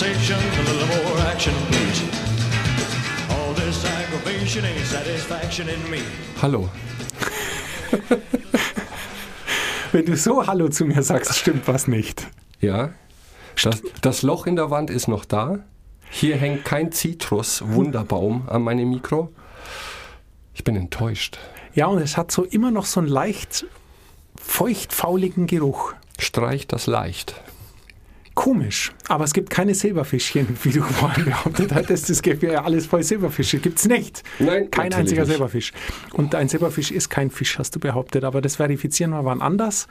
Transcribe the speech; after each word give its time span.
conversation, 0.00 0.38
a 0.38 0.62
little 0.62 0.86
more 1.04 1.18
action, 1.26 1.52
please. 1.68 2.02
All 3.30 3.52
this 3.54 3.84
aggravation 3.84 4.64
ain't 4.64 4.86
satisfaction 4.86 5.68
in 5.68 5.90
me. 5.90 5.98
Hallo. 6.40 6.70
Wenn 9.92 10.06
du 10.06 10.16
so 10.16 10.46
Hallo 10.46 10.68
zu 10.68 10.86
mir 10.86 11.02
sagst, 11.02 11.36
stimmt 11.36 11.68
was 11.68 11.86
nicht. 11.86 12.26
Ja, 12.60 12.94
das, 13.62 13.82
das 14.00 14.22
Loch 14.22 14.46
in 14.46 14.56
der 14.56 14.70
Wand 14.70 14.88
ist 14.88 15.06
noch 15.06 15.26
da. 15.26 15.58
Hier 16.10 16.36
hängt 16.36 16.64
kein 16.64 16.92
Zitrus-Wunderbaum 16.92 18.48
an 18.48 18.62
meinem 18.62 18.88
Mikro. 18.88 19.32
Ich 20.54 20.64
bin 20.64 20.76
enttäuscht. 20.76 21.38
Ja, 21.74 21.86
und 21.86 21.98
es 21.98 22.16
hat 22.16 22.30
so 22.30 22.44
immer 22.44 22.70
noch 22.70 22.86
so 22.86 23.00
einen 23.00 23.08
leicht 23.08 23.66
feuchtfauligen 24.36 25.46
Geruch. 25.46 25.92
Streicht 26.18 26.72
das 26.72 26.86
leicht. 26.86 27.34
Komisch, 28.34 28.92
aber 29.08 29.24
es 29.24 29.32
gibt 29.34 29.50
keine 29.50 29.74
Silberfischchen, 29.74 30.56
wie 30.62 30.70
du 30.70 30.82
vorhin 30.82 31.24
behauptet 31.26 31.74
hattest. 31.74 32.08
Es 32.10 32.22
gibt 32.22 32.42
ja 32.42 32.62
alles 32.64 32.86
voll 32.86 33.02
Silberfische. 33.02 33.58
Gibt 33.58 33.78
es 33.80 33.86
nicht. 33.86 34.22
Nein, 34.38 34.70
Kein 34.70 34.92
einziger 34.94 35.22
nicht. 35.22 35.30
Silberfisch. 35.32 35.72
Und 36.12 36.34
ein 36.34 36.48
Silberfisch 36.48 36.90
ist 36.90 37.10
kein 37.10 37.30
Fisch, 37.30 37.58
hast 37.58 37.74
du 37.74 37.80
behauptet. 37.80 38.24
Aber 38.24 38.40
das 38.40 38.56
verifizieren 38.56 39.10
wir 39.10 39.24
wann 39.24 39.42
anders. 39.42 39.88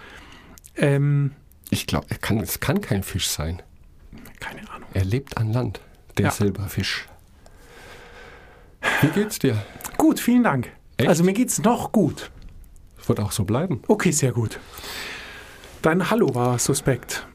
Ähm, 0.77 1.31
Ich 1.69 1.85
glaube, 1.85 2.07
es 2.39 2.59
kann 2.59 2.81
kein 2.81 3.03
Fisch 3.03 3.27
sein. 3.27 3.61
keine 4.39 4.61
Ahnung. 4.71 4.89
Er 4.93 5.05
lebt 5.05 5.37
an 5.37 5.51
Land, 5.53 5.81
der 6.17 6.25
Ja. 6.25 6.31
Silberfisch. 6.31 7.05
Wie 9.01 9.07
geht's 9.07 9.39
dir? 9.39 9.61
Gut, 9.97 10.19
vielen 10.19 10.43
Dank. 10.43 10.71
Echt? 10.97 11.09
Also 11.09 11.23
mir 11.23 11.33
geht's 11.33 11.59
noch 11.61 11.91
gut. 11.91 12.31
Wird 13.05 13.19
auch 13.19 13.31
so 13.33 13.43
bleiben. 13.43 13.81
Okay, 13.87 14.11
sehr 14.11 14.31
gut. 14.31 14.59
Dein 15.81 16.09
Hallo 16.09 16.33
war 16.35 16.57
suspekt. 16.59 17.27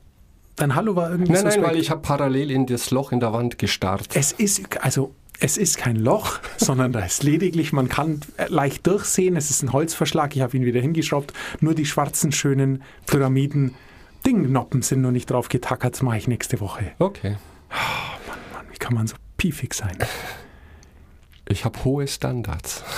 Dein 0.56 0.74
Hallo 0.74 0.94
war 0.94 1.10
irgendwie 1.10 1.32
Nein, 1.32 1.42
nein, 1.42 1.52
suspekt. 1.52 1.72
weil 1.72 1.80
ich 1.80 1.90
habe 1.90 2.00
parallel 2.02 2.50
in 2.50 2.66
das 2.66 2.90
Loch 2.90 3.12
in 3.12 3.20
der 3.20 3.32
Wand 3.32 3.58
gestarrt. 3.58 4.08
Es 4.14 4.32
ist, 4.32 4.82
also, 4.82 5.12
es 5.40 5.56
ist 5.56 5.78
kein 5.78 5.96
Loch, 5.96 6.38
sondern 6.56 6.92
da 6.92 7.00
ist 7.00 7.24
lediglich, 7.24 7.72
man 7.72 7.88
kann 7.88 8.20
leicht 8.48 8.86
durchsehen, 8.86 9.36
es 9.36 9.50
ist 9.50 9.62
ein 9.62 9.72
Holzverschlag, 9.72 10.36
ich 10.36 10.42
habe 10.42 10.56
ihn 10.56 10.64
wieder 10.64 10.80
hingeschraubt, 10.80 11.32
nur 11.60 11.74
die 11.74 11.86
schwarzen, 11.86 12.30
schönen 12.30 12.82
Pyramiden, 13.06 13.74
Dingnoppen 14.24 14.82
sind 14.82 15.02
noch 15.02 15.10
nicht 15.10 15.30
drauf 15.30 15.48
getackert, 15.48 15.94
das 15.94 16.02
mache 16.02 16.16
ich 16.18 16.28
nächste 16.28 16.60
Woche. 16.60 16.92
Okay. 16.98 17.36
Mann, 17.68 18.66
wie 18.70 18.78
kann 18.78 18.94
man 18.94 19.06
so 19.06 19.16
piefig 19.36 19.74
sein? 19.74 19.98
Ich 21.48 21.64
habe 21.64 21.84
hohe 21.84 22.06
Standards. 22.06 22.82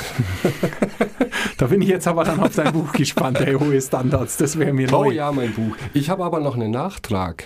Da 1.59 1.67
bin 1.69 1.81
ich 1.81 1.89
jetzt 1.89 2.07
aber 2.07 2.23
dann 2.25 2.39
auf 2.41 2.55
dein 2.55 2.71
Buch 2.73 2.93
gespannt, 2.93 3.41
ey, 3.41 3.55
hohe 3.55 3.81
Standards, 3.81 4.37
das 4.37 4.59
wäre 4.59 4.75
mir 4.75 4.93
Oh 4.93 5.05
neu. 5.05 5.13
ja, 5.13 5.33
mein 5.33 5.55
Buch. 5.55 5.75
Ich 5.95 6.11
habe 6.11 6.23
aber 6.23 6.39
noch 6.39 6.55
einen 6.55 6.71
Nachtrag. 6.71 7.45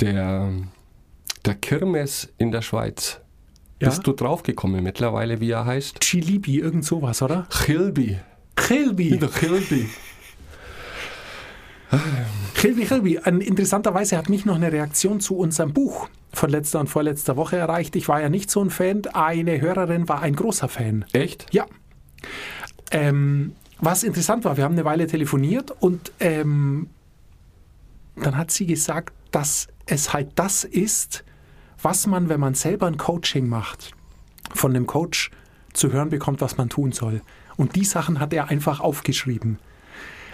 Der, 0.00 0.50
der 1.44 1.54
Kirmes 1.54 2.28
in 2.38 2.50
der 2.50 2.62
Schweiz. 2.62 3.20
Ja? 3.80 3.88
Bist 3.88 4.04
du 4.06 4.12
draufgekommen 4.12 4.82
mittlerweile, 4.82 5.40
wie 5.40 5.50
er 5.50 5.64
heißt? 5.64 6.00
Chilibi, 6.00 6.58
irgend 6.58 6.84
sowas, 6.84 7.22
oder? 7.22 7.46
Chilbi. 7.50 8.18
Chilbi. 8.58 9.16
Chilbi. 9.38 9.88
Chilbi. 12.54 13.18
An- 13.18 13.40
Interessanterweise 13.40 14.16
hat 14.16 14.28
mich 14.28 14.44
noch 14.44 14.56
eine 14.56 14.72
Reaktion 14.72 15.20
zu 15.20 15.36
unserem 15.36 15.72
Buch 15.72 16.08
von 16.32 16.50
letzter 16.50 16.80
und 16.80 16.88
vorletzter 16.88 17.36
Woche 17.36 17.56
erreicht. 17.56 17.96
Ich 17.96 18.08
war 18.08 18.20
ja 18.20 18.28
nicht 18.28 18.50
so 18.50 18.62
ein 18.62 18.70
Fan. 18.70 19.02
Eine 19.12 19.60
Hörerin 19.60 20.08
war 20.08 20.22
ein 20.22 20.34
großer 20.34 20.68
Fan. 20.68 21.04
Echt? 21.12 21.46
Ja. 21.52 21.66
Ähm, 22.90 23.54
was 23.78 24.02
interessant 24.02 24.44
war, 24.44 24.56
wir 24.56 24.64
haben 24.64 24.72
eine 24.72 24.84
Weile 24.84 25.06
telefoniert 25.06 25.70
und 25.80 26.12
ähm, 26.20 26.88
dann 28.16 28.36
hat 28.36 28.50
sie 28.50 28.66
gesagt, 28.66 29.14
dass 29.30 29.68
es 29.86 30.12
halt 30.12 30.30
das 30.36 30.64
ist, 30.64 31.24
was 31.82 32.06
man, 32.06 32.28
wenn 32.28 32.40
man 32.40 32.54
selber 32.54 32.86
ein 32.86 32.96
Coaching 32.96 33.48
macht, 33.48 33.92
von 34.54 34.72
dem 34.72 34.86
Coach 34.86 35.30
zu 35.72 35.92
hören 35.92 36.08
bekommt, 36.08 36.40
was 36.40 36.56
man 36.56 36.68
tun 36.68 36.92
soll. 36.92 37.20
Und 37.56 37.76
die 37.76 37.84
Sachen 37.84 38.18
hat 38.18 38.32
er 38.32 38.48
einfach 38.48 38.80
aufgeschrieben. 38.80 39.58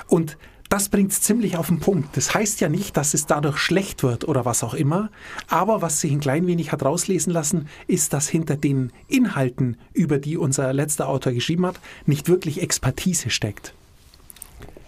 Und 0.07 0.37
das 0.73 0.89
bringt 0.89 1.13
es 1.13 1.21
ziemlich 1.21 1.59
auf 1.59 1.67
den 1.67 1.81
Punkt. 1.81 2.17
Das 2.17 2.33
heißt 2.33 2.63
ja 2.63 2.71
nicht, 2.71 2.97
dass 2.97 3.13
es 3.13 3.27
dadurch 3.27 3.59
schlecht 3.59 4.03
wird 4.03 4.27
oder 4.27 4.47
was 4.47 4.65
auch 4.65 4.73
immer. 4.73 5.11
Aber 5.49 5.83
was 5.83 6.01
sich 6.01 6.11
ein 6.11 6.21
klein 6.21 6.47
wenig 6.47 6.73
hat 6.73 6.83
rauslesen 6.83 7.31
lassen, 7.31 7.69
ist, 7.89 8.15
dass 8.15 8.27
hinter 8.27 8.57
den 8.57 8.91
Inhalten, 9.07 9.77
über 9.93 10.17
die 10.17 10.39
unser 10.39 10.73
letzter 10.73 11.11
Autor 11.11 11.35
geschrieben 11.35 11.67
hat, 11.67 11.79
nicht 12.07 12.27
wirklich 12.27 12.63
Expertise 12.63 13.29
steckt. 13.29 13.75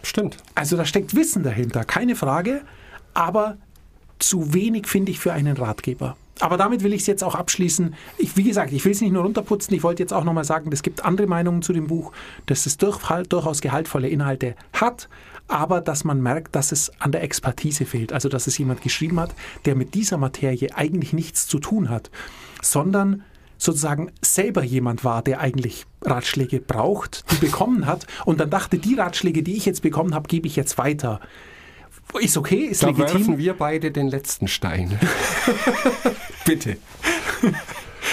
Stimmt. 0.02 0.38
Also 0.54 0.78
da 0.78 0.86
steckt 0.86 1.14
Wissen 1.14 1.42
dahinter, 1.42 1.84
keine 1.84 2.16
Frage, 2.16 2.62
aber 3.12 3.58
zu 4.18 4.54
wenig 4.54 4.86
finde 4.86 5.12
ich 5.12 5.18
für 5.18 5.34
einen 5.34 5.58
Ratgeber. 5.58 6.16
Aber 6.40 6.56
damit 6.56 6.82
will 6.82 6.94
ich 6.94 7.02
es 7.02 7.06
jetzt 7.06 7.22
auch 7.22 7.34
abschließen. 7.34 7.94
Ich, 8.16 8.38
wie 8.38 8.42
gesagt, 8.42 8.72
ich 8.72 8.84
will 8.86 8.92
es 8.92 9.02
nicht 9.02 9.12
nur 9.12 9.22
runterputzen, 9.22 9.76
ich 9.76 9.82
wollte 9.82 10.02
jetzt 10.02 10.14
auch 10.14 10.24
nochmal 10.24 10.44
sagen, 10.44 10.70
es 10.72 10.82
gibt 10.82 11.04
andere 11.04 11.26
Meinungen 11.26 11.60
zu 11.60 11.74
dem 11.74 11.88
Buch, 11.88 12.12
dass 12.46 12.64
es 12.64 12.78
durch, 12.78 12.98
durchaus 13.28 13.60
gehaltvolle 13.60 14.08
Inhalte 14.08 14.56
hat, 14.72 15.08
aber 15.48 15.80
dass 15.80 16.04
man 16.04 16.22
merkt, 16.22 16.54
dass 16.56 16.72
es 16.72 16.90
an 17.00 17.12
der 17.12 17.22
Expertise 17.22 17.84
fehlt. 17.84 18.12
Also 18.12 18.28
dass 18.28 18.46
es 18.46 18.56
jemand 18.58 18.82
geschrieben 18.82 19.20
hat, 19.20 19.34
der 19.64 19.74
mit 19.74 19.94
dieser 19.94 20.16
Materie 20.16 20.74
eigentlich 20.74 21.12
nichts 21.12 21.46
zu 21.46 21.58
tun 21.58 21.90
hat, 21.90 22.10
sondern 22.62 23.22
sozusagen 23.58 24.10
selber 24.20 24.62
jemand 24.62 25.04
war, 25.04 25.22
der 25.22 25.40
eigentlich 25.40 25.86
Ratschläge 26.02 26.60
braucht, 26.60 27.24
die 27.30 27.36
bekommen 27.36 27.86
hat 27.86 28.06
und 28.24 28.40
dann 28.40 28.50
dachte, 28.50 28.78
die 28.78 28.94
Ratschläge, 28.94 29.42
die 29.42 29.56
ich 29.56 29.64
jetzt 29.66 29.82
bekommen 29.82 30.14
habe, 30.14 30.28
gebe 30.28 30.46
ich 30.46 30.56
jetzt 30.56 30.76
weiter. 30.78 31.20
Ist 32.20 32.36
okay, 32.36 32.66
ist 32.66 32.82
Da 32.82 32.88
legitim. 32.88 33.18
werfen 33.18 33.38
wir 33.38 33.54
beide 33.54 33.90
den 33.90 34.08
letzten 34.08 34.46
Stein. 34.48 34.98
Bitte. 36.44 36.76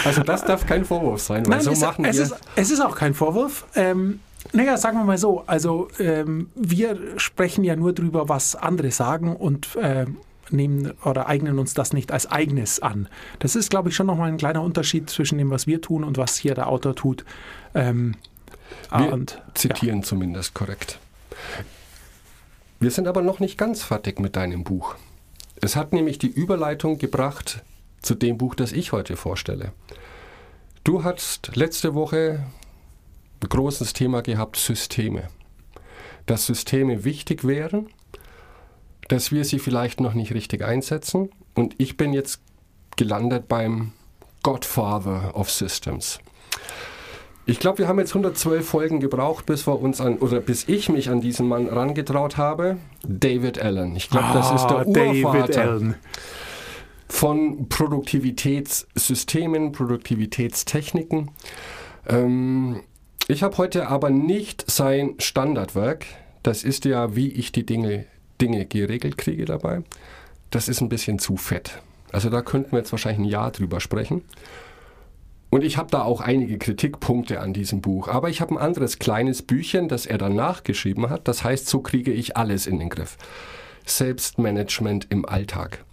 Also 0.06 0.24
das 0.24 0.46
darf 0.46 0.66
kein 0.66 0.86
Vorwurf 0.86 1.22
sein, 1.22 1.46
weil 1.46 1.58
Nein, 1.58 1.62
so 1.62 1.72
es, 1.72 1.82
machen 1.82 2.06
es, 2.06 2.18
wir... 2.18 2.24
ist, 2.24 2.36
es 2.56 2.72
ist 2.72 2.80
auch 2.80 2.96
kein 2.96 3.14
Vorwurf. 3.14 3.66
Ähm, 3.76 4.20
naja, 4.54 4.78
sagen 4.78 4.98
wir 4.98 5.04
mal 5.04 5.18
so, 5.18 5.44
also 5.46 5.88
ähm, 6.00 6.50
wir 6.56 6.98
sprechen 7.18 7.64
ja 7.64 7.76
nur 7.76 7.94
drüber, 7.94 8.30
was 8.30 8.56
andere 8.56 8.92
sagen 8.92 9.36
und 9.36 9.70
ähm, 9.82 10.18
nehmen 10.50 10.94
oder 11.04 11.28
eignen 11.28 11.60
uns 11.60 11.74
das 11.74 11.94
nicht 11.94 12.12
als 12.12 12.30
eigenes 12.30 12.80
an. 12.80 13.08
Das 13.40 13.56
ist, 13.56 13.70
glaube 13.70 13.90
ich, 13.90 13.96
schon 13.96 14.08
nochmal 14.08 14.30
ein 14.30 14.38
kleiner 14.38 14.62
Unterschied 14.62 15.10
zwischen 15.10 15.38
dem, 15.38 15.50
was 15.50 15.68
wir 15.68 15.82
tun 15.82 16.04
und 16.04 16.18
was 16.18 16.38
hier 16.38 16.56
der 16.56 16.68
Autor 16.68 16.96
tut. 16.96 17.26
Ähm, 17.74 18.16
Wir 18.96 19.14
und, 19.14 19.42
zitieren 19.54 20.04
zumindest 20.04 20.54
korrekt. 20.54 21.00
Wir 22.80 22.92
sind 22.92 23.08
aber 23.08 23.22
noch 23.22 23.40
nicht 23.40 23.58
ganz 23.58 23.84
fertig 23.84 24.20
mit 24.20 24.36
deinem 24.36 24.64
Buch. 24.64 24.96
Es 25.62 25.76
hat 25.76 25.94
nämlich 25.94 26.18
die 26.18 26.28
Überleitung 26.32 26.98
gebracht 26.98 27.64
zu 28.02 28.16
dem 28.16 28.38
Buch, 28.38 28.56
das 28.56 28.72
ich 28.72 28.92
heute 28.92 29.16
vorstelle. 29.16 29.72
Du 30.84 31.04
hast 31.04 31.56
letzte 31.56 31.94
Woche 31.94 32.44
ein 33.44 33.50
großes 33.50 33.94
Thema 33.94 34.22
gehabt, 34.22 34.58
Systeme. 34.58 35.28
Dass 36.26 36.46
Systeme 36.46 37.04
wichtig 37.04 37.46
wären, 37.46 37.88
dass 39.08 39.32
wir 39.32 39.44
sie 39.44 39.60
vielleicht 39.60 40.00
noch 40.00 40.14
nicht 40.14 40.34
richtig 40.34 40.64
einsetzen. 40.64 41.30
Und 41.56 41.76
ich 41.78 41.98
bin 41.98 42.14
jetzt 42.14 42.42
gelandet 42.96 43.48
beim 43.48 43.92
Godfather 44.44 45.36
of 45.36 45.52
Systems. 45.52 46.20
Ich 47.48 47.60
glaube, 47.60 47.80
wir 47.80 47.88
haben 47.88 47.98
jetzt 48.00 48.12
112 48.12 48.68
Folgen 48.68 49.00
gebraucht, 49.00 49.46
bis 49.48 49.68
wir 49.68 49.80
uns 49.82 50.00
an 50.00 50.20
oder 50.20 50.40
bis 50.40 50.68
ich 50.70 50.90
mich 50.90 51.10
an 51.10 51.22
diesen 51.22 51.48
Mann 51.48 51.68
rangetraut 51.68 52.38
habe. 52.38 52.78
David 53.08 53.60
Allen. 53.60 53.96
Ich 53.96 54.10
glaube, 54.10 54.28
das 54.34 54.52
ist 54.52 54.68
der 54.68 54.78
Ah, 54.78 54.84
David 54.86 55.26
Urvater 55.26 55.62
Allen. 55.62 55.96
von 57.10 57.68
Produktivitätssystemen, 57.68 59.72
Produktivitätstechniken. 59.72 61.32
Ähm, 62.08 62.82
ich 63.32 63.44
habe 63.44 63.58
heute 63.58 63.88
aber 63.88 64.10
nicht 64.10 64.70
sein 64.70 65.16
Standardwerk. 65.20 66.06
Das 66.44 66.64
ist 66.64 66.86
ja, 66.86 67.16
wie 67.16 67.32
ich 67.32 67.52
die 67.52 67.66
Dinge, 67.66 68.06
Dinge 68.42 68.66
geregelt 68.66 69.18
kriege 69.18 69.46
dabei. 69.46 69.84
Das 70.50 70.68
ist 70.68 70.82
ein 70.82 70.90
bisschen 70.90 71.20
zu 71.20 71.38
fett. 71.38 71.82
Also 72.12 72.30
da 72.30 72.42
könnten 72.42 72.72
wir 72.74 72.80
jetzt 72.80 72.92
wahrscheinlich 72.92 73.28
ein 73.28 73.32
Jahr 73.32 73.52
drüber 73.52 73.80
sprechen. 73.80 74.24
Und 75.50 75.64
ich 75.64 75.78
habe 75.78 75.92
da 75.92 76.04
auch 76.04 76.22
einige 76.22 76.58
Kritikpunkte 76.58 77.42
an 77.42 77.54
diesem 77.54 77.82
Buch. 77.82 78.08
Aber 78.08 78.30
ich 78.30 78.42
habe 78.42 78.56
ein 78.56 78.58
anderes 78.58 79.00
kleines 79.00 79.42
Büchchen, 79.42 79.88
das 79.88 80.06
er 80.06 80.18
danach 80.18 80.64
geschrieben 80.64 81.10
hat. 81.10 81.28
Das 81.28 81.44
heißt, 81.44 81.68
so 81.68 81.82
kriege 81.82 82.12
ich 82.12 82.38
alles 82.38 82.68
in 82.68 82.80
den 82.80 82.90
Griff. 82.90 83.18
Selbstmanagement 83.86 85.08
im 85.10 85.26
Alltag. 85.26 85.84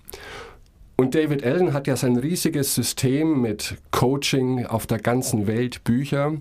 Und 0.96 1.14
David 1.14 1.44
Allen 1.44 1.73
hat 1.73 1.87
ja 1.87 1.96
sein 1.96 2.17
riesiges 2.17 2.75
System 2.75 3.41
mit 3.41 3.76
Coaching 3.93 4.67
auf 4.67 4.87
der 4.87 4.99
ganzen 4.99 5.46
Welt, 5.46 5.84
Bücher, 5.84 6.32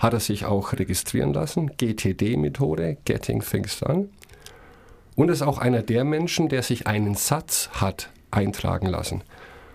hat 0.00 0.14
er 0.14 0.20
sich 0.20 0.46
auch 0.46 0.72
registrieren 0.72 1.32
lassen, 1.32 1.76
GTD-Methode, 1.76 2.96
Getting 3.04 3.42
Things 3.42 3.78
Done. 3.78 4.08
Und 5.14 5.28
ist 5.28 5.42
auch 5.42 5.58
einer 5.58 5.82
der 5.82 6.04
Menschen, 6.04 6.48
der 6.48 6.62
sich 6.62 6.86
einen 6.86 7.14
Satz 7.14 7.68
hat 7.74 8.10
eintragen 8.30 8.86
lassen. 8.86 9.22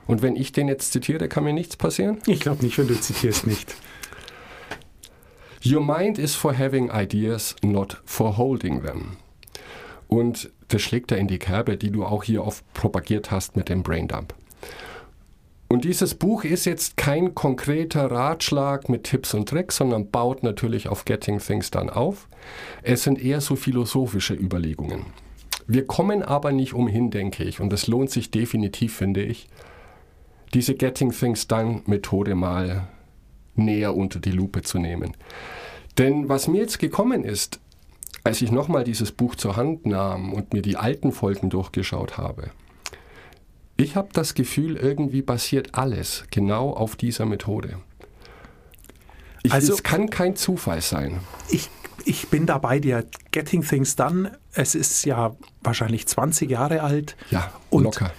Und 0.07 0.23
wenn 0.23 0.35
ich 0.35 0.51
den 0.51 0.67
jetzt 0.67 0.91
zitiere, 0.91 1.27
kann 1.29 1.43
mir 1.43 1.53
nichts 1.53 1.77
passieren? 1.77 2.17
Ich 2.25 2.39
glaube 2.39 2.65
nicht, 2.65 2.77
wenn 2.77 2.87
du 2.87 2.99
zitierst 2.99 3.45
nicht. 3.45 3.75
Your 5.63 5.81
mind 5.81 6.17
is 6.17 6.35
for 6.35 6.57
having 6.57 6.89
ideas, 6.91 7.55
not 7.63 8.01
for 8.05 8.37
holding 8.37 8.83
them. 8.83 9.17
Und 10.07 10.51
das 10.67 10.81
schlägt 10.81 11.11
er 11.11 11.19
in 11.19 11.27
die 11.27 11.39
Kerbe, 11.39 11.77
die 11.77 11.91
du 11.91 12.03
auch 12.03 12.23
hier 12.23 12.43
oft 12.43 12.63
propagiert 12.73 13.29
hast 13.29 13.55
mit 13.55 13.69
dem 13.69 13.83
Braindump. 13.83 14.33
Und 15.75 15.83
dieses 15.83 16.15
Buch 16.15 16.45
ist 16.45 16.63
jetzt 16.63 16.95
kein 16.95 17.35
konkreter 17.35 18.09
Ratschlag 18.09 18.87
mit 18.87 19.03
Tipps 19.03 19.33
und 19.33 19.49
Tricks, 19.49 19.75
sondern 19.75 20.09
baut 20.09 20.41
natürlich 20.41 20.87
auf 20.87 21.03
Getting 21.03 21.39
Things 21.39 21.69
Done 21.69 21.93
auf. 21.93 22.29
Es 22.81 23.03
sind 23.03 23.21
eher 23.21 23.41
so 23.41 23.57
philosophische 23.57 24.35
Überlegungen. 24.35 25.07
Wir 25.67 25.85
kommen 25.85 26.23
aber 26.23 26.53
nicht 26.53 26.73
umhin, 26.73 27.11
denke 27.11 27.43
ich, 27.43 27.59
und 27.59 27.73
es 27.73 27.87
lohnt 27.87 28.09
sich 28.09 28.31
definitiv, 28.31 28.95
finde 28.95 29.23
ich, 29.23 29.49
diese 30.53 30.75
Getting 30.75 31.11
Things 31.11 31.45
Done 31.49 31.81
Methode 31.87 32.35
mal 32.35 32.87
näher 33.55 33.97
unter 33.97 34.21
die 34.21 34.31
Lupe 34.31 34.61
zu 34.61 34.79
nehmen. 34.79 35.11
Denn 35.97 36.29
was 36.29 36.47
mir 36.47 36.61
jetzt 36.61 36.79
gekommen 36.79 37.25
ist, 37.25 37.59
als 38.23 38.41
ich 38.41 38.49
nochmal 38.49 38.85
dieses 38.85 39.11
Buch 39.11 39.35
zur 39.35 39.57
Hand 39.57 39.85
nahm 39.85 40.31
und 40.31 40.53
mir 40.53 40.61
die 40.61 40.77
alten 40.77 41.11
Folgen 41.11 41.49
durchgeschaut 41.49 42.17
habe, 42.17 42.51
ich 43.77 43.95
habe 43.95 44.09
das 44.13 44.33
Gefühl, 44.33 44.77
irgendwie 44.77 45.21
basiert 45.21 45.75
alles 45.75 46.25
genau 46.31 46.71
auf 46.71 46.95
dieser 46.95 47.25
Methode. 47.25 47.79
Ich, 49.43 49.53
Also- 49.53 49.73
es 49.73 49.83
kann 49.83 50.09
kein 50.09 50.35
Zufall 50.35 50.81
sein. 50.81 51.19
Ich, 51.49 51.69
ich 52.05 52.27
bin 52.29 52.45
da 52.45 52.57
bei 52.57 52.79
dir. 52.79 53.05
Getting 53.31 53.61
Things 53.63 53.95
Done, 53.95 54.31
es 54.53 54.75
ist 54.75 55.05
ja 55.05 55.35
wahrscheinlich 55.61 56.07
20 56.07 56.49
Jahre 56.49 56.81
alt. 56.81 57.15
Ja, 57.31 57.51
Und 57.69 57.83
locker. 57.83 58.11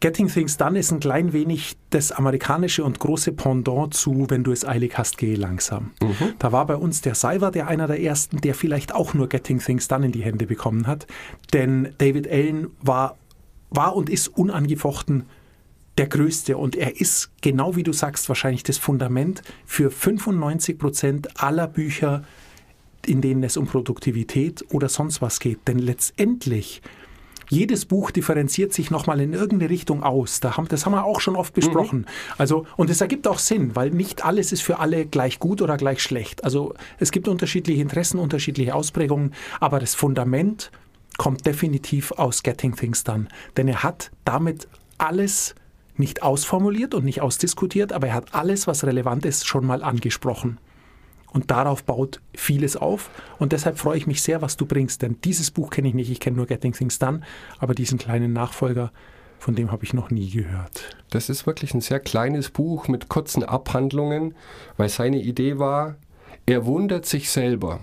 Getting 0.00 0.28
Things 0.28 0.58
Done 0.58 0.78
ist 0.78 0.90
ein 0.90 1.00
klein 1.00 1.32
wenig 1.32 1.76
das 1.88 2.12
amerikanische 2.12 2.84
und 2.84 2.98
große 2.98 3.32
Pendant 3.32 3.94
zu, 3.94 4.26
wenn 4.28 4.44
du 4.44 4.52
es 4.52 4.62
eilig 4.66 4.98
hast, 4.98 5.16
gehe 5.16 5.36
langsam. 5.36 5.92
Da 6.40 6.52
war 6.52 6.66
bei 6.66 6.76
uns 6.76 7.00
der 7.00 7.14
Seiver, 7.14 7.50
der 7.50 7.68
einer 7.68 7.86
der 7.86 8.00
ersten, 8.02 8.38
der 8.38 8.54
vielleicht 8.54 8.94
auch 8.94 9.14
nur 9.14 9.28
Getting 9.30 9.60
Things 9.60 9.88
Done 9.88 10.06
in 10.06 10.12
die 10.12 10.22
Hände 10.22 10.46
bekommen 10.46 10.86
hat. 10.86 11.06
Denn 11.54 11.94
David 11.98 12.30
Allen 12.30 12.68
war, 12.82 13.16
war 13.76 13.96
und 13.96 14.10
ist 14.10 14.28
unangefochten 14.28 15.24
der 15.98 16.08
Größte 16.08 16.56
und 16.56 16.74
er 16.76 17.00
ist, 17.00 17.30
genau 17.40 17.76
wie 17.76 17.84
du 17.84 17.92
sagst, 17.92 18.28
wahrscheinlich 18.28 18.64
das 18.64 18.78
Fundament 18.78 19.42
für 19.64 19.90
95 19.90 20.78
Prozent 20.78 21.40
aller 21.40 21.68
Bücher, 21.68 22.24
in 23.06 23.20
denen 23.20 23.44
es 23.44 23.56
um 23.56 23.66
Produktivität 23.66 24.64
oder 24.72 24.88
sonst 24.88 25.22
was 25.22 25.38
geht. 25.38 25.68
Denn 25.68 25.78
letztendlich, 25.78 26.82
jedes 27.48 27.84
Buch 27.84 28.10
differenziert 28.10 28.72
sich 28.72 28.90
nochmal 28.90 29.20
in 29.20 29.34
irgendeine 29.34 29.70
Richtung 29.70 30.02
aus. 30.02 30.40
Da 30.40 30.56
haben, 30.56 30.66
das 30.66 30.86
haben 30.86 30.92
wir 30.92 31.04
auch 31.04 31.20
schon 31.20 31.36
oft 31.36 31.54
besprochen. 31.54 32.06
Also, 32.38 32.66
und 32.76 32.90
es 32.90 33.00
ergibt 33.00 33.28
auch 33.28 33.38
Sinn, 33.38 33.76
weil 33.76 33.90
nicht 33.90 34.24
alles 34.24 34.50
ist 34.50 34.62
für 34.62 34.80
alle 34.80 35.06
gleich 35.06 35.38
gut 35.38 35.62
oder 35.62 35.76
gleich 35.76 36.02
schlecht. 36.02 36.42
Also 36.42 36.74
es 36.98 37.12
gibt 37.12 37.28
unterschiedliche 37.28 37.82
Interessen, 37.82 38.18
unterschiedliche 38.18 38.74
Ausprägungen, 38.74 39.32
aber 39.60 39.78
das 39.78 39.94
Fundament 39.94 40.72
kommt 41.18 41.46
definitiv 41.46 42.12
aus 42.12 42.42
Getting 42.42 42.74
Things 42.74 43.04
Done. 43.04 43.28
Denn 43.56 43.68
er 43.68 43.82
hat 43.82 44.10
damit 44.24 44.68
alles 44.98 45.54
nicht 45.96 46.22
ausformuliert 46.22 46.94
und 46.94 47.04
nicht 47.04 47.20
ausdiskutiert, 47.20 47.92
aber 47.92 48.08
er 48.08 48.14
hat 48.14 48.34
alles, 48.34 48.66
was 48.66 48.84
relevant 48.84 49.24
ist, 49.24 49.46
schon 49.46 49.64
mal 49.64 49.82
angesprochen. 49.82 50.58
Und 51.32 51.50
darauf 51.50 51.82
baut 51.82 52.20
vieles 52.36 52.76
auf. 52.76 53.10
Und 53.38 53.52
deshalb 53.52 53.78
freue 53.78 53.96
ich 53.96 54.06
mich 54.06 54.22
sehr, 54.22 54.40
was 54.40 54.56
du 54.56 54.66
bringst. 54.66 55.02
Denn 55.02 55.16
dieses 55.24 55.50
Buch 55.50 55.70
kenne 55.70 55.88
ich 55.88 55.94
nicht. 55.94 56.10
Ich 56.10 56.20
kenne 56.20 56.36
nur 56.36 56.46
Getting 56.46 56.72
Things 56.72 57.00
Done. 57.00 57.22
Aber 57.58 57.74
diesen 57.74 57.98
kleinen 57.98 58.32
Nachfolger, 58.32 58.92
von 59.40 59.56
dem 59.56 59.72
habe 59.72 59.84
ich 59.84 59.92
noch 59.94 60.10
nie 60.10 60.30
gehört. 60.30 60.96
Das 61.10 61.28
ist 61.28 61.44
wirklich 61.44 61.74
ein 61.74 61.80
sehr 61.80 61.98
kleines 61.98 62.50
Buch 62.50 62.86
mit 62.86 63.08
kurzen 63.08 63.42
Abhandlungen, 63.42 64.34
weil 64.76 64.88
seine 64.88 65.20
Idee 65.20 65.58
war, 65.58 65.96
er 66.46 66.66
wundert 66.66 67.04
sich 67.04 67.30
selber 67.30 67.80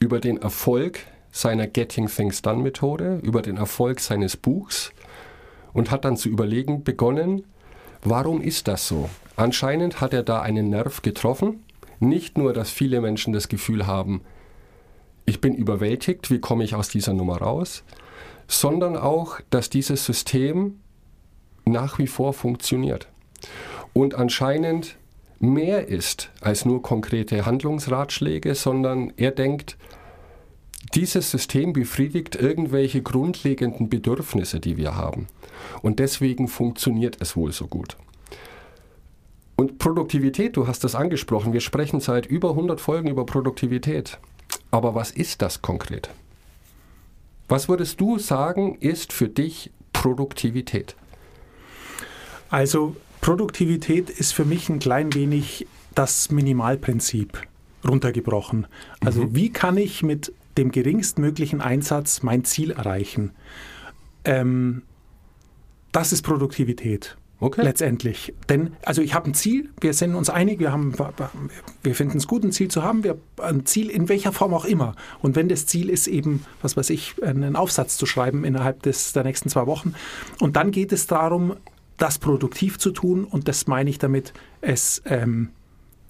über 0.00 0.18
den 0.18 0.38
Erfolg 0.38 1.00
seiner 1.34 1.66
Getting 1.66 2.06
Things 2.06 2.42
Done 2.42 2.62
Methode, 2.62 3.18
über 3.24 3.42
den 3.42 3.56
Erfolg 3.56 3.98
seines 3.98 4.36
Buchs 4.36 4.92
und 5.72 5.90
hat 5.90 6.04
dann 6.04 6.16
zu 6.16 6.28
überlegen 6.28 6.84
begonnen, 6.84 7.44
warum 8.02 8.40
ist 8.40 8.68
das 8.68 8.86
so? 8.86 9.10
Anscheinend 9.34 10.00
hat 10.00 10.14
er 10.14 10.22
da 10.22 10.40
einen 10.42 10.70
Nerv 10.70 11.02
getroffen. 11.02 11.64
Nicht 11.98 12.38
nur, 12.38 12.52
dass 12.52 12.70
viele 12.70 13.00
Menschen 13.00 13.32
das 13.32 13.48
Gefühl 13.48 13.88
haben, 13.88 14.20
ich 15.26 15.40
bin 15.40 15.56
überwältigt, 15.56 16.30
wie 16.30 16.38
komme 16.38 16.62
ich 16.62 16.76
aus 16.76 16.88
dieser 16.88 17.14
Nummer 17.14 17.38
raus, 17.38 17.82
sondern 18.46 18.96
auch, 18.96 19.40
dass 19.50 19.70
dieses 19.70 20.04
System 20.04 20.78
nach 21.64 21.98
wie 21.98 22.06
vor 22.06 22.32
funktioniert. 22.32 23.08
Und 23.92 24.14
anscheinend 24.14 24.96
mehr 25.40 25.88
ist 25.88 26.30
als 26.40 26.64
nur 26.64 26.80
konkrete 26.80 27.44
Handlungsratschläge, 27.44 28.54
sondern 28.54 29.12
er 29.16 29.32
denkt, 29.32 29.76
dieses 30.94 31.30
System 31.30 31.72
befriedigt 31.72 32.36
irgendwelche 32.36 33.02
grundlegenden 33.02 33.88
Bedürfnisse, 33.88 34.60
die 34.60 34.76
wir 34.76 34.96
haben. 34.96 35.26
Und 35.82 35.98
deswegen 35.98 36.48
funktioniert 36.48 37.16
es 37.20 37.36
wohl 37.36 37.52
so 37.52 37.66
gut. 37.66 37.96
Und 39.56 39.78
Produktivität, 39.78 40.56
du 40.56 40.66
hast 40.66 40.84
das 40.84 40.94
angesprochen, 40.94 41.52
wir 41.52 41.60
sprechen 41.60 42.00
seit 42.00 42.26
über 42.26 42.50
100 42.50 42.80
Folgen 42.80 43.08
über 43.08 43.24
Produktivität. 43.24 44.18
Aber 44.70 44.94
was 44.94 45.10
ist 45.10 45.42
das 45.42 45.62
konkret? 45.62 46.10
Was 47.48 47.68
würdest 47.68 48.00
du 48.00 48.18
sagen, 48.18 48.76
ist 48.80 49.12
für 49.12 49.28
dich 49.28 49.70
Produktivität? 49.92 50.96
Also 52.50 52.96
Produktivität 53.20 54.10
ist 54.10 54.32
für 54.32 54.44
mich 54.44 54.68
ein 54.68 54.80
klein 54.80 55.14
wenig 55.14 55.66
das 55.94 56.30
Minimalprinzip 56.30 57.40
runtergebrochen. 57.86 58.66
Also 59.04 59.34
wie 59.34 59.50
kann 59.50 59.76
ich 59.76 60.02
mit 60.02 60.32
dem 60.56 60.70
geringstmöglichen 60.70 61.60
Einsatz 61.60 62.22
mein 62.22 62.44
Ziel 62.44 62.70
erreichen? 62.70 63.32
Ähm, 64.24 64.82
das 65.92 66.12
ist 66.12 66.22
Produktivität. 66.22 67.16
Okay. 67.40 67.62
Letztendlich. 67.62 68.32
Denn, 68.48 68.74
also 68.84 69.02
ich 69.02 69.12
habe 69.12 69.28
ein 69.28 69.34
Ziel, 69.34 69.68
wir 69.80 69.92
sind 69.92 70.14
uns 70.14 70.30
einig, 70.30 70.60
wir, 70.60 70.72
haben, 70.72 70.94
wir 71.82 71.94
finden 71.94 72.16
es 72.16 72.26
gut, 72.26 72.42
ein 72.42 72.52
Ziel 72.52 72.68
zu 72.68 72.82
haben, 72.82 73.04
wir, 73.04 73.18
ein 73.42 73.66
Ziel 73.66 73.90
in 73.90 74.08
welcher 74.08 74.32
Form 74.32 74.54
auch 74.54 74.64
immer. 74.64 74.94
Und 75.20 75.36
wenn 75.36 75.48
das 75.48 75.66
Ziel 75.66 75.90
ist, 75.90 76.06
eben, 76.06 76.44
was 76.62 76.76
weiß 76.76 76.90
ich, 76.90 77.22
einen 77.22 77.54
Aufsatz 77.54 77.96
zu 77.98 78.06
schreiben 78.06 78.44
innerhalb 78.44 78.82
des, 78.82 79.12
der 79.12 79.24
nächsten 79.24 79.50
zwei 79.50 79.66
Wochen. 79.66 79.94
Und 80.40 80.56
dann 80.56 80.70
geht 80.70 80.92
es 80.92 81.06
darum, 81.06 81.56
das 81.96 82.18
produktiv 82.18 82.78
zu 82.78 82.92
tun 82.92 83.24
und 83.24 83.46
das 83.46 83.66
meine 83.66 83.90
ich 83.90 83.98
damit, 83.98 84.32
es 84.60 85.02
ähm, 85.04 85.50